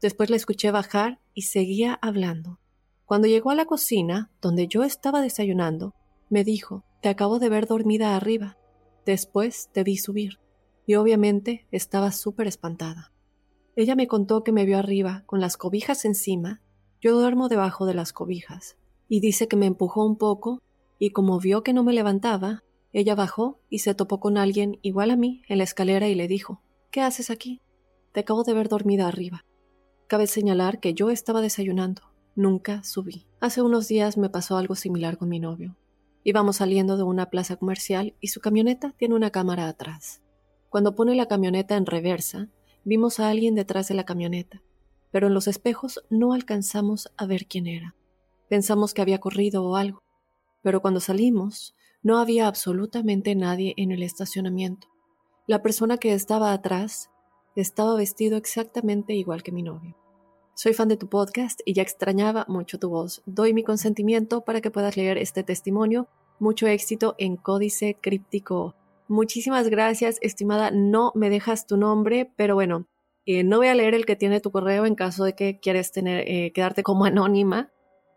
Después 0.00 0.30
la 0.30 0.36
escuché 0.36 0.70
bajar 0.70 1.18
y 1.32 1.42
seguía 1.42 1.98
hablando. 2.02 2.60
Cuando 3.04 3.26
llegó 3.26 3.50
a 3.50 3.56
la 3.56 3.64
cocina, 3.64 4.30
donde 4.40 4.68
yo 4.68 4.84
estaba 4.84 5.20
desayunando, 5.22 5.94
me 6.28 6.44
dijo, 6.44 6.84
Te 7.00 7.08
acabo 7.08 7.38
de 7.38 7.48
ver 7.48 7.66
dormida 7.66 8.14
arriba. 8.14 8.56
Después 9.04 9.70
te 9.72 9.82
vi 9.82 9.96
subir. 9.96 10.38
Y 10.86 10.94
obviamente 10.94 11.66
estaba 11.72 12.12
súper 12.12 12.46
espantada. 12.46 13.10
Ella 13.74 13.96
me 13.96 14.06
contó 14.06 14.44
que 14.44 14.52
me 14.52 14.66
vio 14.66 14.78
arriba, 14.78 15.24
con 15.26 15.40
las 15.40 15.56
cobijas 15.56 16.04
encima. 16.04 16.60
Yo 17.00 17.18
duermo 17.18 17.48
debajo 17.48 17.86
de 17.86 17.94
las 17.94 18.12
cobijas 18.12 18.76
y 19.08 19.20
dice 19.20 19.48
que 19.48 19.56
me 19.56 19.66
empujó 19.66 20.06
un 20.06 20.16
poco 20.16 20.62
y 20.98 21.10
como 21.10 21.38
vio 21.38 21.62
que 21.62 21.72
no 21.72 21.84
me 21.84 21.92
levantaba, 21.92 22.62
ella 22.92 23.14
bajó 23.14 23.58
y 23.68 23.80
se 23.80 23.94
topó 23.94 24.20
con 24.20 24.38
alguien 24.38 24.78
igual 24.82 25.10
a 25.10 25.16
mí 25.16 25.42
en 25.48 25.58
la 25.58 25.64
escalera 25.64 26.08
y 26.08 26.14
le 26.14 26.28
dijo 26.28 26.62
¿Qué 26.90 27.00
haces 27.00 27.30
aquí? 27.30 27.60
Te 28.12 28.20
acabo 28.20 28.44
de 28.44 28.54
ver 28.54 28.68
dormida 28.68 29.08
arriba. 29.08 29.44
Cabe 30.06 30.28
señalar 30.28 30.78
que 30.78 30.94
yo 30.94 31.10
estaba 31.10 31.40
desayunando. 31.40 32.02
Nunca 32.36 32.84
subí. 32.84 33.26
Hace 33.40 33.62
unos 33.62 33.88
días 33.88 34.16
me 34.16 34.30
pasó 34.30 34.56
algo 34.56 34.76
similar 34.76 35.18
con 35.18 35.28
mi 35.28 35.40
novio. 35.40 35.76
Íbamos 36.22 36.56
saliendo 36.56 36.96
de 36.96 37.02
una 37.02 37.30
plaza 37.30 37.56
comercial 37.56 38.14
y 38.20 38.28
su 38.28 38.40
camioneta 38.40 38.94
tiene 38.96 39.16
una 39.16 39.30
cámara 39.30 39.68
atrás. 39.68 40.22
Cuando 40.70 40.94
pone 40.94 41.14
la 41.14 41.26
camioneta 41.26 41.76
en 41.76 41.86
reversa, 41.86 42.48
vimos 42.84 43.18
a 43.18 43.28
alguien 43.28 43.54
detrás 43.54 43.88
de 43.88 43.94
la 43.94 44.04
camioneta, 44.04 44.62
pero 45.10 45.26
en 45.26 45.34
los 45.34 45.48
espejos 45.48 46.04
no 46.10 46.32
alcanzamos 46.32 47.12
a 47.16 47.26
ver 47.26 47.46
quién 47.46 47.66
era. 47.66 47.94
Pensamos 48.54 48.94
que 48.94 49.02
había 49.02 49.18
corrido 49.18 49.64
o 49.64 49.74
algo, 49.74 49.98
pero 50.62 50.80
cuando 50.80 51.00
salimos 51.00 51.74
no 52.04 52.18
había 52.18 52.46
absolutamente 52.46 53.34
nadie 53.34 53.74
en 53.76 53.90
el 53.90 54.04
estacionamiento. 54.04 54.86
La 55.48 55.60
persona 55.60 55.98
que 55.98 56.14
estaba 56.14 56.52
atrás 56.52 57.10
estaba 57.56 57.96
vestido 57.96 58.36
exactamente 58.36 59.12
igual 59.12 59.42
que 59.42 59.50
mi 59.50 59.64
novio. 59.64 59.96
Soy 60.54 60.72
fan 60.72 60.86
de 60.86 60.96
tu 60.96 61.08
podcast 61.08 61.62
y 61.64 61.72
ya 61.72 61.82
extrañaba 61.82 62.44
mucho 62.46 62.78
tu 62.78 62.90
voz. 62.90 63.24
Doy 63.26 63.54
mi 63.54 63.64
consentimiento 63.64 64.44
para 64.44 64.60
que 64.60 64.70
puedas 64.70 64.96
leer 64.96 65.18
este 65.18 65.42
testimonio. 65.42 66.06
Mucho 66.38 66.68
éxito 66.68 67.16
en 67.18 67.34
Códice 67.36 67.96
Críptico. 68.00 68.76
Muchísimas 69.08 69.68
gracias, 69.68 70.18
estimada. 70.22 70.70
No 70.70 71.10
me 71.16 71.28
dejas 71.28 71.66
tu 71.66 71.76
nombre, 71.76 72.30
pero 72.36 72.54
bueno, 72.54 72.86
eh, 73.26 73.42
no 73.42 73.56
voy 73.56 73.66
a 73.66 73.74
leer 73.74 73.94
el 73.94 74.06
que 74.06 74.14
tiene 74.14 74.38
tu 74.38 74.52
correo 74.52 74.86
en 74.86 74.94
caso 74.94 75.24
de 75.24 75.34
que 75.34 75.58
quieras 75.58 75.90
tener, 75.90 76.22
eh, 76.28 76.52
quedarte 76.52 76.84
como 76.84 77.04
anónima. 77.04 77.72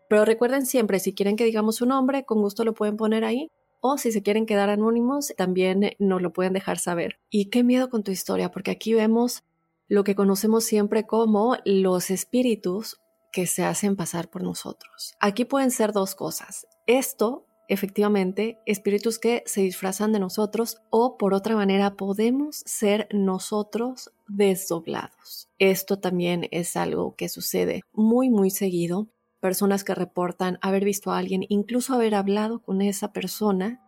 Pero 0.08 0.24
recuerden 0.24 0.66
siempre, 0.66 0.98
si 0.98 1.14
quieren 1.14 1.36
que 1.36 1.44
digamos 1.44 1.76
su 1.76 1.86
nombre, 1.86 2.24
con 2.24 2.40
gusto 2.40 2.64
lo 2.64 2.74
pueden 2.74 2.96
poner 2.96 3.24
ahí. 3.24 3.50
O 3.80 3.96
si 3.96 4.10
se 4.10 4.22
quieren 4.22 4.46
quedar 4.46 4.70
anónimos, 4.70 5.32
también 5.36 5.92
nos 5.98 6.20
lo 6.20 6.32
pueden 6.32 6.52
dejar 6.52 6.78
saber. 6.78 7.20
Y 7.30 7.46
qué 7.50 7.62
miedo 7.62 7.90
con 7.90 8.02
tu 8.02 8.10
historia, 8.10 8.50
porque 8.50 8.72
aquí 8.72 8.94
vemos 8.94 9.44
lo 9.86 10.04
que 10.04 10.16
conocemos 10.16 10.64
siempre 10.64 11.06
como 11.06 11.56
los 11.64 12.10
espíritus 12.10 13.00
que 13.32 13.46
se 13.46 13.64
hacen 13.64 13.96
pasar 13.96 14.30
por 14.30 14.42
nosotros. 14.42 15.14
Aquí 15.20 15.44
pueden 15.44 15.70
ser 15.70 15.92
dos 15.92 16.14
cosas. 16.14 16.66
Esto, 16.86 17.46
efectivamente, 17.68 18.58
espíritus 18.66 19.18
que 19.18 19.42
se 19.46 19.60
disfrazan 19.60 20.12
de 20.12 20.18
nosotros 20.18 20.78
o 20.90 21.16
por 21.16 21.34
otra 21.34 21.54
manera 21.54 21.96
podemos 21.96 22.62
ser 22.66 23.06
nosotros 23.12 24.10
desdoblados. 24.26 25.48
Esto 25.58 25.98
también 25.98 26.48
es 26.50 26.76
algo 26.76 27.14
que 27.16 27.28
sucede 27.28 27.82
muy, 27.92 28.30
muy 28.30 28.50
seguido 28.50 29.08
personas 29.40 29.84
que 29.84 29.94
reportan 29.94 30.58
haber 30.62 30.84
visto 30.84 31.10
a 31.10 31.18
alguien, 31.18 31.44
incluso 31.48 31.94
haber 31.94 32.14
hablado 32.14 32.60
con 32.60 32.82
esa 32.82 33.12
persona 33.12 33.80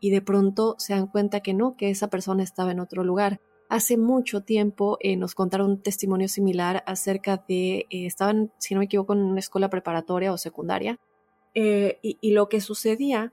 y 0.00 0.10
de 0.10 0.20
pronto 0.22 0.74
se 0.78 0.94
dan 0.94 1.06
cuenta 1.06 1.40
que 1.40 1.54
no, 1.54 1.76
que 1.76 1.90
esa 1.90 2.08
persona 2.08 2.42
estaba 2.42 2.72
en 2.72 2.80
otro 2.80 3.04
lugar. 3.04 3.40
Hace 3.68 3.96
mucho 3.96 4.42
tiempo 4.42 4.98
eh, 5.00 5.16
nos 5.16 5.34
contaron 5.34 5.70
un 5.70 5.82
testimonio 5.82 6.28
similar 6.28 6.84
acerca 6.86 7.44
de, 7.48 7.86
eh, 7.90 8.06
estaban, 8.06 8.52
si 8.58 8.74
no 8.74 8.80
me 8.80 8.84
equivoco, 8.84 9.12
en 9.12 9.20
una 9.20 9.40
escuela 9.40 9.70
preparatoria 9.70 10.32
o 10.32 10.38
secundaria, 10.38 10.98
eh, 11.54 11.98
y, 12.02 12.18
y 12.20 12.32
lo 12.32 12.48
que 12.48 12.60
sucedía 12.60 13.32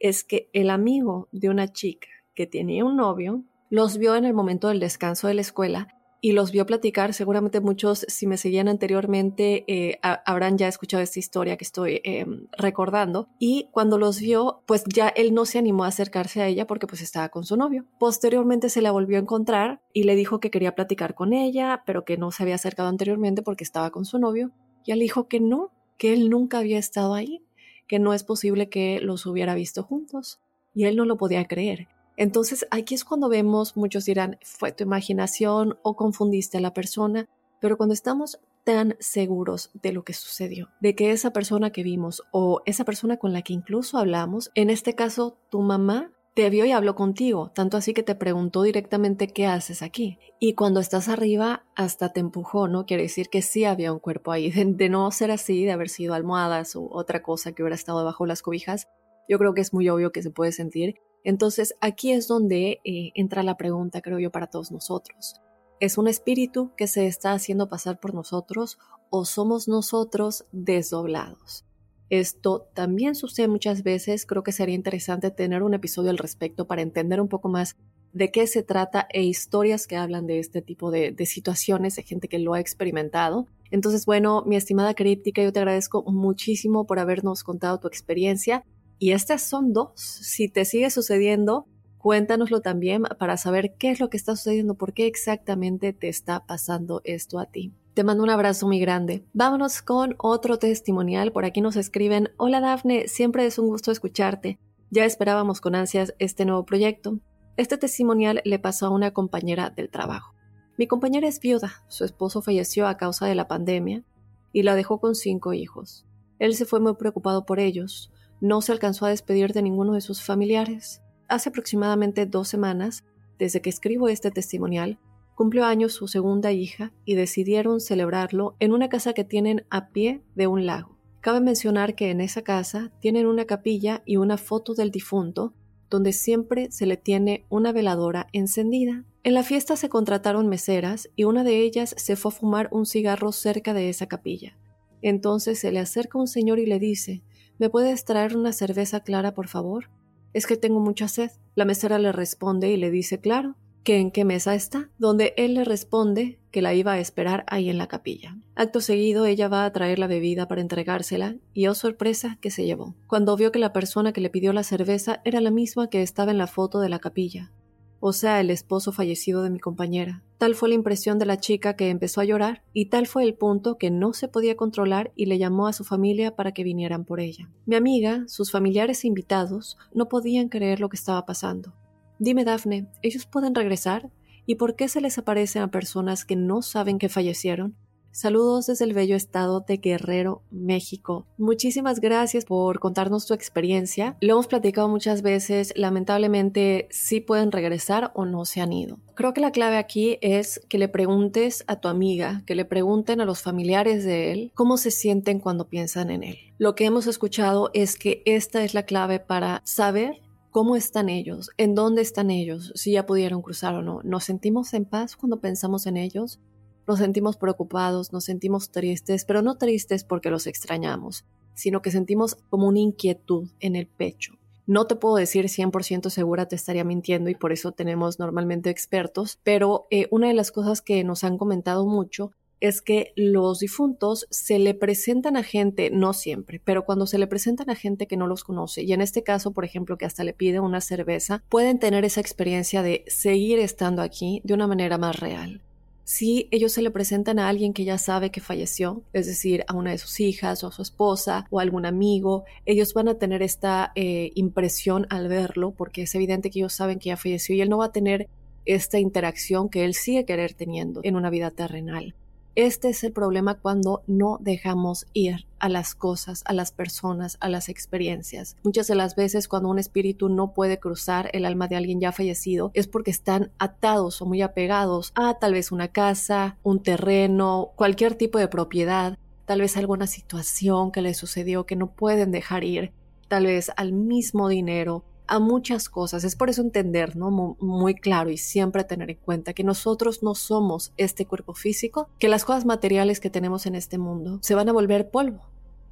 es 0.00 0.24
que 0.24 0.48
el 0.52 0.70
amigo 0.70 1.28
de 1.32 1.50
una 1.50 1.68
chica 1.68 2.08
que 2.34 2.46
tenía 2.46 2.84
un 2.84 2.96
novio 2.96 3.44
los 3.70 3.98
vio 3.98 4.16
en 4.16 4.24
el 4.24 4.32
momento 4.32 4.68
del 4.68 4.80
descanso 4.80 5.28
de 5.28 5.34
la 5.34 5.42
escuela 5.42 5.97
y 6.20 6.32
los 6.32 6.50
vio 6.50 6.66
platicar. 6.66 7.14
Seguramente 7.14 7.60
muchos, 7.60 8.04
si 8.08 8.26
me 8.26 8.36
seguían 8.36 8.68
anteriormente, 8.68 9.64
eh, 9.66 9.98
habrán 10.02 10.58
ya 10.58 10.68
escuchado 10.68 11.02
esta 11.02 11.18
historia 11.18 11.56
que 11.56 11.64
estoy 11.64 12.00
em, 12.04 12.46
recordando. 12.56 13.28
Y 13.38 13.68
cuando 13.70 13.98
los 13.98 14.20
vio, 14.20 14.62
pues 14.66 14.84
ya 14.84 15.08
él 15.08 15.34
no 15.34 15.44
se 15.44 15.58
animó 15.58 15.84
a 15.84 15.88
acercarse 15.88 16.42
a 16.42 16.46
ella 16.46 16.66
porque 16.66 16.86
pues 16.86 17.02
estaba 17.02 17.28
con 17.28 17.44
su 17.44 17.56
novio. 17.56 17.84
Posteriormente 17.98 18.68
se 18.68 18.82
la 18.82 18.90
volvió 18.90 19.18
a 19.18 19.20
encontrar 19.20 19.80
y 19.92 20.04
le 20.04 20.16
dijo 20.16 20.40
que 20.40 20.50
quería 20.50 20.74
platicar 20.74 21.14
con 21.14 21.32
ella, 21.32 21.82
pero 21.86 22.04
que 22.04 22.16
no 22.16 22.30
se 22.30 22.42
había 22.42 22.56
acercado 22.56 22.88
anteriormente 22.88 23.42
porque 23.42 23.64
estaba 23.64 23.90
con 23.90 24.04
su 24.04 24.18
novio. 24.18 24.50
Y 24.84 24.92
él 24.92 25.00
dijo 25.00 25.28
que 25.28 25.40
no, 25.40 25.70
que 25.98 26.12
él 26.12 26.30
nunca 26.30 26.58
había 26.58 26.78
estado 26.78 27.14
ahí, 27.14 27.42
que 27.86 27.98
no 27.98 28.14
es 28.14 28.24
posible 28.24 28.68
que 28.68 29.00
los 29.00 29.26
hubiera 29.26 29.54
visto 29.54 29.82
juntos. 29.82 30.40
Y 30.74 30.84
él 30.84 30.96
no 30.96 31.04
lo 31.04 31.16
podía 31.16 31.44
creer. 31.46 31.88
Entonces 32.18 32.66
aquí 32.72 32.96
es 32.96 33.04
cuando 33.04 33.28
vemos, 33.28 33.76
muchos 33.76 34.04
dirán, 34.04 34.38
fue 34.42 34.72
tu 34.72 34.82
imaginación 34.82 35.78
o 35.82 35.94
confundiste 35.94 36.58
a 36.58 36.60
la 36.60 36.74
persona, 36.74 37.26
pero 37.60 37.76
cuando 37.76 37.92
estamos 37.94 38.40
tan 38.64 38.96
seguros 38.98 39.70
de 39.72 39.92
lo 39.92 40.02
que 40.02 40.14
sucedió, 40.14 40.68
de 40.80 40.96
que 40.96 41.12
esa 41.12 41.32
persona 41.32 41.70
que 41.70 41.84
vimos 41.84 42.24
o 42.32 42.60
esa 42.66 42.84
persona 42.84 43.18
con 43.18 43.32
la 43.32 43.42
que 43.42 43.52
incluso 43.52 43.98
hablamos, 43.98 44.50
en 44.56 44.68
este 44.68 44.96
caso 44.96 45.38
tu 45.48 45.60
mamá, 45.60 46.10
te 46.34 46.50
vio 46.50 46.64
y 46.64 46.72
habló 46.72 46.96
contigo, 46.96 47.52
tanto 47.54 47.76
así 47.76 47.94
que 47.94 48.02
te 48.02 48.16
preguntó 48.16 48.64
directamente 48.64 49.28
qué 49.28 49.46
haces 49.46 49.80
aquí. 49.80 50.18
Y 50.40 50.54
cuando 50.54 50.80
estás 50.80 51.08
arriba, 51.08 51.66
hasta 51.76 52.12
te 52.12 52.18
empujó, 52.18 52.66
¿no? 52.66 52.84
Quiere 52.84 53.04
decir 53.04 53.28
que 53.28 53.42
sí 53.42 53.64
había 53.64 53.92
un 53.92 54.00
cuerpo 54.00 54.32
ahí. 54.32 54.50
De, 54.50 54.88
no 54.88 55.10
ser 55.12 55.30
así, 55.30 55.64
de 55.64 55.72
haber 55.72 55.88
sido 55.88 56.14
almohadas 56.14 56.74
u 56.74 56.88
otra 56.92 57.22
cosa 57.22 57.52
que 57.52 57.62
hubiera 57.62 57.74
estado 57.76 58.00
debajo 58.00 58.26
las 58.26 58.42
cobijas, 58.42 58.88
yo 59.28 59.38
creo 59.38 59.54
que 59.54 59.60
es 59.60 59.72
muy 59.72 59.88
obvio 59.88 60.12
que 60.12 60.22
se 60.22 60.30
puede 60.30 60.52
sentir 60.52 60.96
entonces 61.28 61.74
aquí 61.82 62.12
es 62.12 62.26
donde 62.26 62.80
eh, 62.84 63.12
entra 63.14 63.42
la 63.42 63.58
pregunta, 63.58 64.00
creo 64.00 64.18
yo, 64.18 64.30
para 64.30 64.46
todos 64.46 64.72
nosotros. 64.72 65.34
¿Es 65.78 65.98
un 65.98 66.08
espíritu 66.08 66.72
que 66.74 66.86
se 66.86 67.06
está 67.06 67.34
haciendo 67.34 67.68
pasar 67.68 68.00
por 68.00 68.14
nosotros 68.14 68.78
o 69.10 69.26
somos 69.26 69.68
nosotros 69.68 70.46
desdoblados? 70.52 71.66
Esto 72.08 72.70
también 72.72 73.14
sucede 73.14 73.46
muchas 73.46 73.82
veces, 73.82 74.24
creo 74.24 74.42
que 74.42 74.52
sería 74.52 74.74
interesante 74.74 75.30
tener 75.30 75.62
un 75.62 75.74
episodio 75.74 76.08
al 76.08 76.16
respecto 76.16 76.66
para 76.66 76.80
entender 76.80 77.20
un 77.20 77.28
poco 77.28 77.50
más 77.50 77.76
de 78.14 78.30
qué 78.30 78.46
se 78.46 78.62
trata 78.62 79.06
e 79.12 79.22
historias 79.22 79.86
que 79.86 79.96
hablan 79.96 80.26
de 80.26 80.38
este 80.38 80.62
tipo 80.62 80.90
de, 80.90 81.12
de 81.12 81.26
situaciones, 81.26 81.96
de 81.96 82.04
gente 82.04 82.28
que 82.28 82.38
lo 82.38 82.54
ha 82.54 82.60
experimentado. 82.60 83.46
Entonces, 83.70 84.06
bueno, 84.06 84.44
mi 84.46 84.56
estimada 84.56 84.94
críptica, 84.94 85.42
yo 85.42 85.52
te 85.52 85.58
agradezco 85.58 86.02
muchísimo 86.04 86.86
por 86.86 86.98
habernos 86.98 87.44
contado 87.44 87.78
tu 87.80 87.86
experiencia. 87.86 88.64
Y 88.98 89.12
estas 89.12 89.42
son 89.42 89.72
dos. 89.72 89.92
Si 89.96 90.48
te 90.48 90.64
sigue 90.64 90.90
sucediendo, 90.90 91.66
cuéntanoslo 91.98 92.60
también 92.60 93.04
para 93.18 93.36
saber 93.36 93.74
qué 93.78 93.90
es 93.90 94.00
lo 94.00 94.10
que 94.10 94.16
está 94.16 94.34
sucediendo, 94.34 94.74
por 94.74 94.92
qué 94.92 95.06
exactamente 95.06 95.92
te 95.92 96.08
está 96.08 96.46
pasando 96.46 97.00
esto 97.04 97.38
a 97.38 97.46
ti. 97.46 97.72
Te 97.94 98.04
mando 98.04 98.22
un 98.22 98.30
abrazo 98.30 98.66
muy 98.66 98.78
grande. 98.78 99.24
Vámonos 99.32 99.82
con 99.82 100.14
otro 100.18 100.58
testimonial. 100.58 101.32
Por 101.32 101.44
aquí 101.44 101.60
nos 101.60 101.76
escriben, 101.76 102.30
hola 102.36 102.60
Dafne, 102.60 103.08
siempre 103.08 103.44
es 103.46 103.58
un 103.58 103.66
gusto 103.66 103.90
escucharte. 103.90 104.58
Ya 104.90 105.04
esperábamos 105.04 105.60
con 105.60 105.74
ansias 105.74 106.14
este 106.18 106.44
nuevo 106.44 106.64
proyecto. 106.64 107.18
Este 107.56 107.76
testimonial 107.76 108.40
le 108.44 108.58
pasó 108.60 108.86
a 108.86 108.90
una 108.90 109.12
compañera 109.12 109.70
del 109.70 109.90
trabajo. 109.90 110.34
Mi 110.78 110.86
compañera 110.86 111.26
es 111.26 111.40
viuda, 111.40 111.84
su 111.88 112.04
esposo 112.04 112.40
falleció 112.40 112.86
a 112.86 112.96
causa 112.96 113.26
de 113.26 113.34
la 113.34 113.48
pandemia 113.48 114.04
y 114.52 114.62
la 114.62 114.76
dejó 114.76 115.00
con 115.00 115.16
cinco 115.16 115.52
hijos. 115.52 116.06
Él 116.38 116.54
se 116.54 116.66
fue 116.66 116.78
muy 116.78 116.94
preocupado 116.94 117.44
por 117.44 117.58
ellos, 117.58 118.12
no 118.40 118.60
se 118.60 118.72
alcanzó 118.72 119.06
a 119.06 119.10
despedir 119.10 119.52
de 119.52 119.62
ninguno 119.62 119.94
de 119.94 120.00
sus 120.00 120.22
familiares. 120.22 121.02
Hace 121.28 121.48
aproximadamente 121.48 122.26
dos 122.26 122.48
semanas, 122.48 123.04
desde 123.38 123.60
que 123.60 123.70
escribo 123.70 124.08
este 124.08 124.30
testimonial, 124.30 124.98
cumplió 125.34 125.64
años 125.64 125.92
su 125.92 126.08
segunda 126.08 126.52
hija 126.52 126.92
y 127.04 127.14
decidieron 127.14 127.80
celebrarlo 127.80 128.56
en 128.58 128.72
una 128.72 128.88
casa 128.88 129.12
que 129.12 129.24
tienen 129.24 129.64
a 129.70 129.88
pie 129.90 130.22
de 130.34 130.46
un 130.46 130.66
lago. 130.66 130.98
Cabe 131.20 131.40
mencionar 131.40 131.94
que 131.94 132.10
en 132.10 132.20
esa 132.20 132.42
casa 132.42 132.90
tienen 133.00 133.26
una 133.26 133.44
capilla 133.44 134.02
y 134.04 134.16
una 134.16 134.38
foto 134.38 134.74
del 134.74 134.90
difunto 134.90 135.54
donde 135.90 136.12
siempre 136.12 136.70
se 136.70 136.86
le 136.86 136.96
tiene 136.96 137.44
una 137.48 137.72
veladora 137.72 138.28
encendida. 138.32 139.04
En 139.24 139.34
la 139.34 139.42
fiesta 139.42 139.76
se 139.76 139.88
contrataron 139.88 140.48
meseras 140.48 141.08
y 141.16 141.24
una 141.24 141.44
de 141.44 141.60
ellas 141.60 141.94
se 141.96 142.16
fue 142.16 142.30
a 142.30 142.34
fumar 142.34 142.68
un 142.72 142.86
cigarro 142.86 143.32
cerca 143.32 143.74
de 143.74 143.88
esa 143.88 144.06
capilla. 144.06 144.58
Entonces 145.02 145.58
se 145.60 145.72
le 145.72 145.78
acerca 145.78 146.18
un 146.18 146.26
señor 146.26 146.58
y 146.58 146.66
le 146.66 146.78
dice, 146.78 147.22
¿Me 147.58 147.70
puedes 147.70 148.04
traer 148.04 148.36
una 148.36 148.52
cerveza 148.52 149.00
clara, 149.00 149.34
por 149.34 149.48
favor? 149.48 149.90
Es 150.32 150.46
que 150.46 150.56
tengo 150.56 150.78
mucha 150.78 151.08
sed. 151.08 151.30
La 151.56 151.64
mesera 151.64 151.98
le 151.98 152.12
responde 152.12 152.70
y 152.70 152.76
le 152.76 152.90
dice, 152.90 153.20
claro, 153.20 153.56
que 153.82 153.96
en 153.96 154.10
qué 154.10 154.24
mesa 154.24 154.54
está, 154.54 154.90
donde 154.98 155.34
él 155.36 155.54
le 155.54 155.64
responde 155.64 156.38
que 156.50 156.62
la 156.62 156.74
iba 156.74 156.92
a 156.92 157.00
esperar 157.00 157.44
ahí 157.48 157.68
en 157.68 157.78
la 157.78 157.88
capilla. 157.88 158.36
Acto 158.54 158.80
seguido 158.80 159.26
ella 159.26 159.48
va 159.48 159.64
a 159.64 159.72
traer 159.72 159.98
la 159.98 160.06
bebida 160.06 160.46
para 160.46 160.60
entregársela 160.60 161.36
y 161.52 161.66
oh 161.68 161.74
sorpresa 161.74 162.38
que 162.40 162.50
se 162.50 162.64
llevó, 162.64 162.94
cuando 163.06 163.36
vio 163.36 163.50
que 163.50 163.58
la 163.58 163.72
persona 163.72 164.12
que 164.12 164.20
le 164.20 164.30
pidió 164.30 164.52
la 164.52 164.62
cerveza 164.62 165.20
era 165.24 165.40
la 165.40 165.50
misma 165.50 165.88
que 165.88 166.02
estaba 166.02 166.30
en 166.30 166.38
la 166.38 166.46
foto 166.46 166.80
de 166.80 166.90
la 166.90 166.98
capilla, 166.98 167.50
o 167.98 168.12
sea, 168.12 168.40
el 168.40 168.50
esposo 168.50 168.92
fallecido 168.92 169.42
de 169.42 169.50
mi 169.50 169.58
compañera. 169.58 170.22
Tal 170.38 170.54
fue 170.54 170.68
la 170.68 170.76
impresión 170.76 171.18
de 171.18 171.26
la 171.26 171.38
chica 171.38 171.74
que 171.74 171.90
empezó 171.90 172.20
a 172.20 172.24
llorar 172.24 172.62
y 172.72 172.86
tal 172.86 173.08
fue 173.08 173.24
el 173.24 173.34
punto 173.34 173.76
que 173.76 173.90
no 173.90 174.12
se 174.12 174.28
podía 174.28 174.56
controlar 174.56 175.10
y 175.16 175.26
le 175.26 175.36
llamó 175.36 175.66
a 175.66 175.72
su 175.72 175.82
familia 175.82 176.36
para 176.36 176.52
que 176.52 176.62
vinieran 176.62 177.04
por 177.04 177.18
ella. 177.18 177.50
Mi 177.66 177.74
amiga, 177.74 178.22
sus 178.28 178.52
familiares 178.52 179.02
e 179.02 179.08
invitados 179.08 179.76
no 179.92 180.08
podían 180.08 180.48
creer 180.48 180.78
lo 180.78 180.88
que 180.88 180.96
estaba 180.96 181.26
pasando. 181.26 181.74
Dime, 182.20 182.44
Dafne, 182.44 182.86
¿ellos 183.02 183.26
pueden 183.26 183.54
regresar? 183.54 184.10
¿Y 184.46 184.54
por 184.54 184.76
qué 184.76 184.88
se 184.88 185.00
les 185.00 185.18
aparecen 185.18 185.62
a 185.62 185.70
personas 185.72 186.24
que 186.24 186.36
no 186.36 186.62
saben 186.62 186.98
que 186.98 187.08
fallecieron? 187.08 187.76
Saludos 188.10 188.66
desde 188.66 188.84
el 188.84 188.94
bello 188.94 189.14
estado 189.14 189.60
de 189.60 189.76
Guerrero, 189.76 190.42
México. 190.50 191.26
Muchísimas 191.36 192.00
gracias 192.00 192.44
por 192.44 192.80
contarnos 192.80 193.26
tu 193.26 193.34
experiencia. 193.34 194.16
Lo 194.20 194.34
hemos 194.34 194.48
platicado 194.48 194.88
muchas 194.88 195.22
veces, 195.22 195.72
lamentablemente 195.76 196.88
sí 196.90 197.20
pueden 197.20 197.52
regresar 197.52 198.10
o 198.14 198.24
no 198.24 198.44
se 198.44 198.60
han 198.60 198.72
ido. 198.72 198.98
Creo 199.14 199.34
que 199.34 199.40
la 199.40 199.52
clave 199.52 199.76
aquí 199.76 200.18
es 200.20 200.60
que 200.68 200.78
le 200.78 200.88
preguntes 200.88 201.64
a 201.66 201.76
tu 201.76 201.88
amiga, 201.88 202.42
que 202.46 202.54
le 202.54 202.64
pregunten 202.64 203.20
a 203.20 203.24
los 203.24 203.42
familiares 203.42 204.04
de 204.04 204.32
él 204.32 204.52
cómo 204.54 204.76
se 204.78 204.90
sienten 204.90 205.38
cuando 205.38 205.68
piensan 205.68 206.10
en 206.10 206.24
él. 206.24 206.38
Lo 206.58 206.74
que 206.74 206.86
hemos 206.86 207.06
escuchado 207.06 207.70
es 207.72 207.96
que 207.96 208.22
esta 208.24 208.64
es 208.64 208.74
la 208.74 208.84
clave 208.84 209.20
para 209.20 209.62
saber 209.64 210.22
¿Cómo 210.50 210.76
están 210.76 211.10
ellos? 211.10 211.50
¿En 211.58 211.74
dónde 211.74 212.00
están 212.00 212.30
ellos? 212.30 212.72
Si 212.74 212.92
ya 212.92 213.04
pudieron 213.04 213.42
cruzar 213.42 213.74
o 213.74 213.82
no. 213.82 214.00
¿Nos 214.02 214.24
sentimos 214.24 214.72
en 214.72 214.86
paz 214.86 215.14
cuando 215.14 215.40
pensamos 215.40 215.86
en 215.86 215.98
ellos? 215.98 216.40
Nos 216.88 217.00
sentimos 217.00 217.36
preocupados, 217.36 218.14
nos 218.14 218.24
sentimos 218.24 218.70
tristes, 218.70 219.26
pero 219.26 219.42
no 219.42 219.58
tristes 219.58 220.04
porque 220.04 220.30
los 220.30 220.46
extrañamos, 220.46 221.26
sino 221.52 221.82
que 221.82 221.90
sentimos 221.90 222.36
como 222.48 222.66
una 222.66 222.78
inquietud 222.78 223.50
en 223.60 223.76
el 223.76 223.86
pecho. 223.86 224.38
No 224.66 224.86
te 224.86 224.96
puedo 224.96 225.16
decir 225.16 225.44
100% 225.44 226.08
segura, 226.08 226.48
te 226.48 226.56
estaría 226.56 226.84
mintiendo 226.84 227.28
y 227.28 227.34
por 227.34 227.52
eso 227.52 227.72
tenemos 227.72 228.18
normalmente 228.18 228.70
expertos, 228.70 229.38
pero 229.44 229.86
eh, 229.90 230.08
una 230.10 230.28
de 230.28 230.34
las 230.34 230.50
cosas 230.50 230.80
que 230.80 231.04
nos 231.04 231.24
han 231.24 231.36
comentado 231.36 231.86
mucho 231.86 232.32
es 232.60 232.80
que 232.80 233.12
los 233.16 233.58
difuntos 233.58 234.26
se 234.30 234.58
le 234.58 234.72
presentan 234.72 235.36
a 235.36 235.42
gente, 235.42 235.90
no 235.90 236.14
siempre, 236.14 236.58
pero 236.64 236.86
cuando 236.86 237.06
se 237.06 237.18
le 237.18 237.26
presentan 237.26 237.68
a 237.68 237.74
gente 237.74 238.06
que 238.06 238.16
no 238.16 238.26
los 238.26 238.44
conoce, 238.44 238.82
y 238.82 238.94
en 238.94 239.02
este 239.02 239.22
caso, 239.22 239.52
por 239.52 239.66
ejemplo, 239.66 239.98
que 239.98 240.06
hasta 240.06 240.24
le 240.24 240.32
pide 240.32 240.58
una 240.58 240.80
cerveza, 240.80 241.44
pueden 241.50 241.78
tener 241.78 242.06
esa 242.06 242.22
experiencia 242.22 242.82
de 242.82 243.04
seguir 243.08 243.58
estando 243.58 244.00
aquí 244.00 244.40
de 244.42 244.54
una 244.54 244.66
manera 244.66 244.96
más 244.96 245.20
real. 245.20 245.60
Si 246.10 246.48
ellos 246.52 246.72
se 246.72 246.80
le 246.80 246.90
presentan 246.90 247.38
a 247.38 247.50
alguien 247.50 247.74
que 247.74 247.84
ya 247.84 247.98
sabe 247.98 248.30
que 248.30 248.40
falleció, 248.40 249.02
es 249.12 249.26
decir, 249.26 249.66
a 249.68 249.74
una 249.74 249.90
de 249.90 249.98
sus 249.98 250.20
hijas 250.20 250.64
o 250.64 250.68
a 250.68 250.72
su 250.72 250.80
esposa 250.80 251.46
o 251.50 251.58
a 251.58 251.62
algún 251.62 251.84
amigo, 251.84 252.46
ellos 252.64 252.94
van 252.94 253.08
a 253.08 253.18
tener 253.18 253.42
esta 253.42 253.92
eh, 253.94 254.32
impresión 254.34 255.06
al 255.10 255.28
verlo 255.28 255.72
porque 255.72 256.04
es 256.04 256.14
evidente 256.14 256.48
que 256.48 256.60
ellos 256.60 256.72
saben 256.72 256.98
que 256.98 257.10
ya 257.10 257.18
falleció 257.18 257.54
y 257.54 257.60
él 257.60 257.68
no 257.68 257.76
va 257.76 257.84
a 257.84 257.92
tener 257.92 258.26
esta 258.64 258.98
interacción 258.98 259.68
que 259.68 259.84
él 259.84 259.92
sigue 259.92 260.24
querer 260.24 260.54
teniendo 260.54 261.02
en 261.04 261.14
una 261.14 261.28
vida 261.28 261.50
terrenal. 261.50 262.14
Este 262.58 262.88
es 262.88 263.04
el 263.04 263.12
problema 263.12 263.54
cuando 263.54 264.02
no 264.08 264.38
dejamos 264.40 265.06
ir 265.12 265.46
a 265.60 265.68
las 265.68 265.94
cosas, 265.94 266.42
a 266.44 266.52
las 266.52 266.72
personas, 266.72 267.36
a 267.38 267.48
las 267.48 267.68
experiencias. 267.68 268.56
Muchas 268.64 268.88
de 268.88 268.96
las 268.96 269.14
veces 269.14 269.46
cuando 269.46 269.68
un 269.68 269.78
espíritu 269.78 270.28
no 270.28 270.54
puede 270.54 270.80
cruzar 270.80 271.30
el 271.34 271.44
alma 271.44 271.68
de 271.68 271.76
alguien 271.76 272.00
ya 272.00 272.10
fallecido 272.10 272.72
es 272.74 272.88
porque 272.88 273.12
están 273.12 273.52
atados 273.60 274.20
o 274.20 274.26
muy 274.26 274.42
apegados 274.42 275.12
a 275.14 275.34
tal 275.34 275.52
vez 275.52 275.70
una 275.70 275.86
casa, 275.86 276.58
un 276.64 276.82
terreno, 276.82 277.70
cualquier 277.76 278.16
tipo 278.16 278.40
de 278.40 278.48
propiedad, 278.48 279.18
tal 279.44 279.60
vez 279.60 279.76
alguna 279.76 280.08
situación 280.08 280.90
que 280.90 281.00
les 281.00 281.16
sucedió 281.16 281.64
que 281.64 281.76
no 281.76 281.92
pueden 281.92 282.32
dejar 282.32 282.64
ir, 282.64 282.90
tal 283.28 283.46
vez 283.46 283.70
al 283.76 283.92
mismo 283.92 284.48
dinero, 284.48 285.04
a 285.28 285.38
muchas 285.38 285.88
cosas. 285.88 286.24
Es 286.24 286.34
por 286.34 286.50
eso 286.50 286.62
entender, 286.62 287.16
¿no? 287.16 287.30
Muy, 287.30 287.94
claro 287.94 288.30
y 288.30 288.36
siempre 288.36 288.84
tener 288.84 289.10
en 289.10 289.18
cuenta 289.18 289.52
que 289.52 289.64
nosotros 289.64 290.22
no 290.22 290.34
somos 290.34 290.92
este 290.96 291.26
cuerpo 291.26 291.54
físico, 291.54 292.08
que 292.18 292.28
las 292.28 292.44
cosas 292.44 292.64
materiales 292.64 293.20
que 293.20 293.30
tenemos 293.30 293.66
en 293.66 293.74
este 293.74 293.98
mundo 293.98 294.38
se 294.42 294.54
van 294.54 294.68
a 294.68 294.72
volver 294.72 295.10
polvo, 295.10 295.42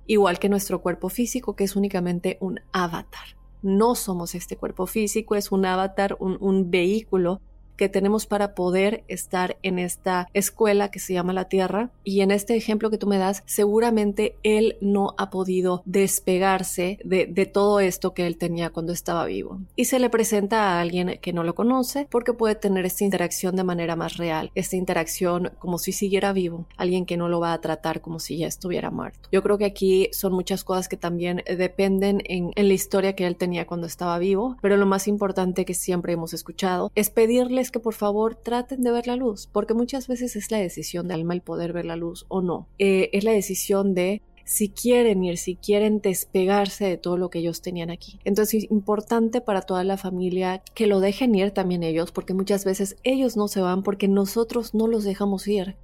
igual 0.06 0.38
que 0.38 0.48
nuestro 0.48 0.82
cuerpo 0.82 1.08
físico, 1.08 1.54
que 1.54 1.64
es 1.64 1.76
únicamente 1.76 2.38
un 2.40 2.60
avatar. 2.72 3.36
No 3.62 3.94
somos 3.94 4.34
este 4.34 4.56
cuerpo 4.56 4.86
físico, 4.86 5.34
es 5.34 5.52
un 5.52 5.66
avatar, 5.66 6.16
un, 6.18 6.36
un 6.40 6.70
vehículo 6.70 7.40
que 7.76 7.88
tenemos 7.88 8.26
para 8.26 8.54
poder 8.54 9.04
estar 9.08 9.56
en 9.62 9.78
esta 9.78 10.28
escuela 10.34 10.90
que 10.90 10.98
se 10.98 11.14
llama 11.14 11.32
la 11.32 11.48
Tierra. 11.48 11.90
Y 12.04 12.20
en 12.20 12.30
este 12.30 12.56
ejemplo 12.56 12.90
que 12.90 12.98
tú 12.98 13.06
me 13.06 13.18
das, 13.18 13.42
seguramente 13.46 14.36
él 14.42 14.76
no 14.80 15.14
ha 15.18 15.30
podido 15.30 15.82
despegarse 15.84 16.98
de, 17.04 17.26
de 17.26 17.46
todo 17.46 17.80
esto 17.80 18.14
que 18.14 18.26
él 18.26 18.36
tenía 18.36 18.70
cuando 18.70 18.92
estaba 18.92 19.26
vivo. 19.26 19.60
Y 19.76 19.86
se 19.86 19.98
le 19.98 20.10
presenta 20.10 20.62
a 20.62 20.80
alguien 20.80 21.18
que 21.20 21.32
no 21.32 21.44
lo 21.44 21.54
conoce 21.54 22.06
porque 22.10 22.32
puede 22.32 22.54
tener 22.54 22.86
esta 22.86 23.04
interacción 23.04 23.56
de 23.56 23.64
manera 23.64 23.96
más 23.96 24.16
real, 24.16 24.50
esta 24.54 24.76
interacción 24.76 25.52
como 25.58 25.78
si 25.78 25.92
siguiera 25.92 26.32
vivo, 26.32 26.66
alguien 26.76 27.06
que 27.06 27.16
no 27.16 27.28
lo 27.28 27.40
va 27.40 27.52
a 27.52 27.60
tratar 27.60 28.00
como 28.00 28.18
si 28.18 28.38
ya 28.38 28.46
estuviera 28.46 28.90
muerto. 28.90 29.28
Yo 29.32 29.42
creo 29.42 29.58
que 29.58 29.64
aquí 29.64 30.08
son 30.12 30.32
muchas 30.32 30.64
cosas 30.64 30.88
que 30.88 30.96
también 30.96 31.42
dependen 31.46 32.22
en, 32.24 32.50
en 32.54 32.68
la 32.68 32.74
historia 32.74 33.14
que 33.14 33.26
él 33.26 33.36
tenía 33.36 33.66
cuando 33.66 33.86
estaba 33.86 34.18
vivo, 34.18 34.56
pero 34.62 34.76
lo 34.76 34.86
más 34.86 35.08
importante 35.08 35.64
que 35.64 35.74
siempre 35.74 36.12
hemos 36.12 36.32
escuchado 36.32 36.90
es 36.94 37.10
pedirle 37.10 37.65
que 37.70 37.80
por 37.80 37.94
favor 37.94 38.34
traten 38.34 38.82
de 38.82 38.90
ver 38.90 39.06
la 39.06 39.16
luz, 39.16 39.48
porque 39.52 39.74
muchas 39.74 40.08
veces 40.08 40.36
es 40.36 40.50
la 40.50 40.58
decisión 40.58 41.08
de 41.08 41.14
alma 41.14 41.34
el 41.34 41.42
poder 41.42 41.72
ver 41.72 41.84
la 41.84 41.96
luz 41.96 42.26
o 42.28 42.42
no. 42.42 42.68
Eh, 42.78 43.10
es 43.12 43.24
la 43.24 43.32
decisión 43.32 43.94
de 43.94 44.22
si 44.46 44.68
quieren 44.68 45.24
ir, 45.24 45.38
si 45.38 45.56
quieren 45.56 46.00
despegarse 46.00 46.84
de 46.84 46.96
todo 46.96 47.16
lo 47.16 47.30
que 47.30 47.40
ellos 47.40 47.62
tenían 47.62 47.90
aquí. 47.90 48.20
Entonces 48.24 48.64
es 48.64 48.70
importante 48.70 49.40
para 49.40 49.62
toda 49.62 49.82
la 49.82 49.96
familia 49.96 50.62
que 50.72 50.86
lo 50.86 51.00
dejen 51.00 51.34
ir 51.34 51.50
también 51.50 51.82
ellos, 51.82 52.12
porque 52.12 52.32
muchas 52.32 52.64
veces 52.64 52.96
ellos 53.02 53.36
no 53.36 53.48
se 53.48 53.60
van 53.60 53.82
porque 53.82 54.06
nosotros 54.06 54.72
no 54.72 54.86
los 54.86 55.02
dejamos 55.02 55.48
ir. 55.48 55.76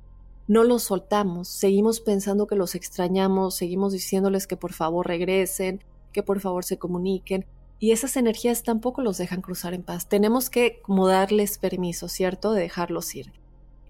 No 0.46 0.64
los 0.64 0.84
soltamos, 0.84 1.48
seguimos 1.48 2.00
pensando 2.00 2.46
que 2.46 2.56
los 2.56 2.74
extrañamos, 2.74 3.56
seguimos 3.56 3.92
diciéndoles 3.92 4.46
que 4.46 4.56
por 4.56 4.72
favor 4.72 5.06
regresen, 5.06 5.82
que 6.12 6.22
por 6.22 6.40
favor 6.40 6.64
se 6.64 6.78
comuniquen, 6.78 7.46
y 7.82 7.90
esas 7.90 8.16
energías 8.16 8.62
tampoco 8.62 9.02
los 9.02 9.18
dejan 9.18 9.40
cruzar 9.40 9.74
en 9.74 9.82
paz. 9.82 10.08
Tenemos 10.08 10.50
que 10.50 10.80
como 10.82 11.08
darles 11.08 11.58
permiso, 11.58 12.06
¿cierto? 12.06 12.52
De 12.52 12.62
dejarlos 12.62 13.12
ir. 13.16 13.32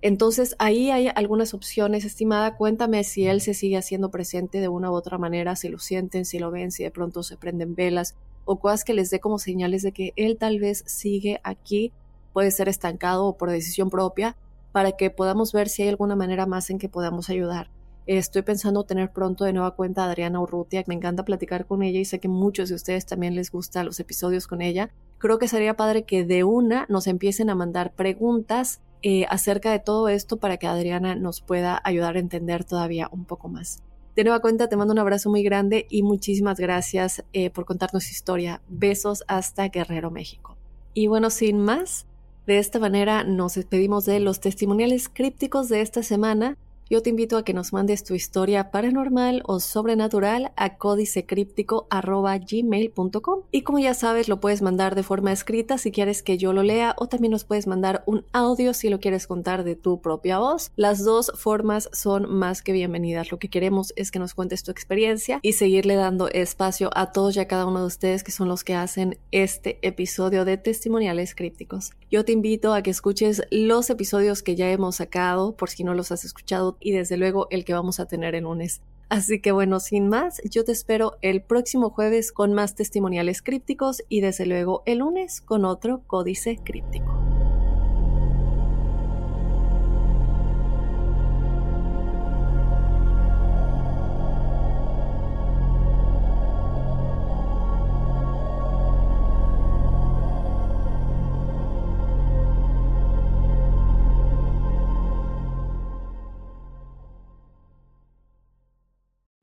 Entonces 0.00 0.56
ahí 0.58 0.90
hay 0.90 1.10
algunas 1.14 1.52
opciones, 1.52 2.06
estimada. 2.06 2.56
Cuéntame 2.56 3.04
si 3.04 3.26
él 3.26 3.42
se 3.42 3.52
sigue 3.52 3.76
haciendo 3.76 4.10
presente 4.10 4.60
de 4.60 4.68
una 4.68 4.90
u 4.90 4.94
otra 4.94 5.18
manera, 5.18 5.56
si 5.56 5.68
lo 5.68 5.78
sienten, 5.78 6.24
si 6.24 6.38
lo 6.38 6.50
ven, 6.50 6.72
si 6.72 6.84
de 6.84 6.90
pronto 6.90 7.22
se 7.22 7.36
prenden 7.36 7.74
velas 7.74 8.14
o 8.46 8.58
cosas 8.58 8.82
que 8.84 8.94
les 8.94 9.10
dé 9.10 9.20
como 9.20 9.38
señales 9.38 9.82
de 9.82 9.92
que 9.92 10.14
él 10.16 10.38
tal 10.38 10.58
vez 10.58 10.84
sigue 10.86 11.38
aquí 11.44 11.92
puede 12.32 12.50
ser 12.50 12.70
estancado 12.70 13.26
o 13.26 13.36
por 13.36 13.50
decisión 13.50 13.90
propia, 13.90 14.38
para 14.72 14.92
que 14.92 15.10
podamos 15.10 15.52
ver 15.52 15.68
si 15.68 15.82
hay 15.82 15.90
alguna 15.90 16.16
manera 16.16 16.46
más 16.46 16.70
en 16.70 16.78
que 16.78 16.88
podamos 16.88 17.28
ayudar. 17.28 17.68
Estoy 18.06 18.42
pensando 18.42 18.84
tener 18.84 19.12
pronto 19.12 19.44
de 19.44 19.52
nueva 19.52 19.76
cuenta 19.76 20.02
a 20.02 20.06
Adriana 20.06 20.40
Urrutia, 20.40 20.82
me 20.86 20.94
encanta 20.94 21.24
platicar 21.24 21.66
con 21.66 21.82
ella 21.82 22.00
y 22.00 22.04
sé 22.04 22.18
que 22.18 22.28
muchos 22.28 22.68
de 22.68 22.74
ustedes 22.74 23.06
también 23.06 23.36
les 23.36 23.52
gustan 23.52 23.86
los 23.86 24.00
episodios 24.00 24.48
con 24.48 24.60
ella. 24.60 24.90
Creo 25.18 25.38
que 25.38 25.46
sería 25.46 25.76
padre 25.76 26.02
que 26.02 26.24
de 26.24 26.42
una 26.42 26.86
nos 26.88 27.06
empiecen 27.06 27.48
a 27.48 27.54
mandar 27.54 27.92
preguntas 27.94 28.80
eh, 29.02 29.24
acerca 29.28 29.70
de 29.70 29.78
todo 29.78 30.08
esto 30.08 30.36
para 30.36 30.56
que 30.56 30.66
Adriana 30.66 31.14
nos 31.14 31.40
pueda 31.40 31.80
ayudar 31.84 32.16
a 32.16 32.20
entender 32.20 32.64
todavía 32.64 33.08
un 33.12 33.24
poco 33.24 33.48
más. 33.48 33.82
De 34.16 34.24
nueva 34.24 34.40
cuenta, 34.40 34.68
te 34.68 34.76
mando 34.76 34.92
un 34.92 34.98
abrazo 34.98 35.30
muy 35.30 35.42
grande 35.42 35.86
y 35.88 36.02
muchísimas 36.02 36.58
gracias 36.58 37.24
eh, 37.32 37.50
por 37.50 37.64
contarnos 37.64 38.10
historia. 38.10 38.60
Besos 38.68 39.24
hasta 39.26 39.68
Guerrero, 39.68 40.10
México. 40.10 40.56
Y 40.92 41.06
bueno, 41.06 41.30
sin 41.30 41.58
más, 41.58 42.06
de 42.46 42.58
esta 42.58 42.78
manera 42.78 43.24
nos 43.24 43.54
despedimos 43.54 44.04
de 44.04 44.20
los 44.20 44.40
testimoniales 44.40 45.08
crípticos 45.08 45.68
de 45.68 45.80
esta 45.80 46.02
semana 46.02 46.58
yo 46.92 47.02
te 47.02 47.08
invito 47.08 47.38
a 47.38 47.42
que 47.42 47.54
nos 47.54 47.72
mandes 47.72 48.04
tu 48.04 48.14
historia 48.14 48.70
paranormal 48.70 49.42
o 49.46 49.60
sobrenatural 49.60 50.52
a 50.56 50.76
códicecríptico.gmail.com 50.76 53.40
y 53.50 53.62
como 53.62 53.78
ya 53.78 53.94
sabes 53.94 54.28
lo 54.28 54.40
puedes 54.40 54.60
mandar 54.60 54.94
de 54.94 55.02
forma 55.02 55.32
escrita 55.32 55.78
si 55.78 55.90
quieres 55.90 56.22
que 56.22 56.36
yo 56.36 56.52
lo 56.52 56.62
lea 56.62 56.94
o 56.98 57.06
también 57.06 57.30
nos 57.30 57.44
puedes 57.44 57.66
mandar 57.66 58.02
un 58.04 58.26
audio 58.34 58.74
si 58.74 58.90
lo 58.90 59.00
quieres 59.00 59.26
contar 59.26 59.64
de 59.64 59.74
tu 59.74 60.02
propia 60.02 60.38
voz. 60.38 60.70
Las 60.76 61.02
dos 61.02 61.32
formas 61.34 61.88
son 61.94 62.30
más 62.30 62.60
que 62.60 62.72
bienvenidas. 62.72 63.32
Lo 63.32 63.38
que 63.38 63.48
queremos 63.48 63.94
es 63.96 64.10
que 64.10 64.18
nos 64.18 64.34
cuentes 64.34 64.62
tu 64.62 64.70
experiencia 64.70 65.40
y 65.40 65.54
seguirle 65.54 65.94
dando 65.94 66.28
espacio 66.28 66.90
a 66.94 67.10
todos 67.10 67.36
y 67.36 67.40
a 67.40 67.48
cada 67.48 67.64
uno 67.64 67.80
de 67.80 67.86
ustedes 67.86 68.22
que 68.22 68.32
son 68.32 68.48
los 68.48 68.64
que 68.64 68.74
hacen 68.74 69.18
este 69.30 69.78
episodio 69.80 70.44
de 70.44 70.58
testimoniales 70.58 71.34
crípticos. 71.34 71.92
Yo 72.10 72.26
te 72.26 72.32
invito 72.32 72.74
a 72.74 72.82
que 72.82 72.90
escuches 72.90 73.44
los 73.50 73.88
episodios 73.88 74.42
que 74.42 74.56
ya 74.56 74.70
hemos 74.70 74.96
sacado 74.96 75.56
por 75.56 75.70
si 75.70 75.84
no 75.84 75.94
los 75.94 76.12
has 76.12 76.26
escuchado 76.26 76.76
y 76.82 76.92
desde 76.92 77.16
luego 77.16 77.46
el 77.50 77.64
que 77.64 77.74
vamos 77.74 78.00
a 78.00 78.06
tener 78.06 78.34
el 78.34 78.44
lunes. 78.44 78.82
Así 79.08 79.40
que 79.40 79.52
bueno, 79.52 79.78
sin 79.78 80.08
más, 80.08 80.40
yo 80.50 80.64
te 80.64 80.72
espero 80.72 81.18
el 81.20 81.42
próximo 81.42 81.90
jueves 81.90 82.32
con 82.32 82.54
más 82.54 82.74
testimoniales 82.74 83.42
crípticos 83.42 84.02
y 84.08 84.22
desde 84.22 84.46
luego 84.46 84.82
el 84.86 84.98
lunes 84.98 85.40
con 85.40 85.64
otro 85.64 86.02
códice 86.06 86.58
críptico. 86.64 87.31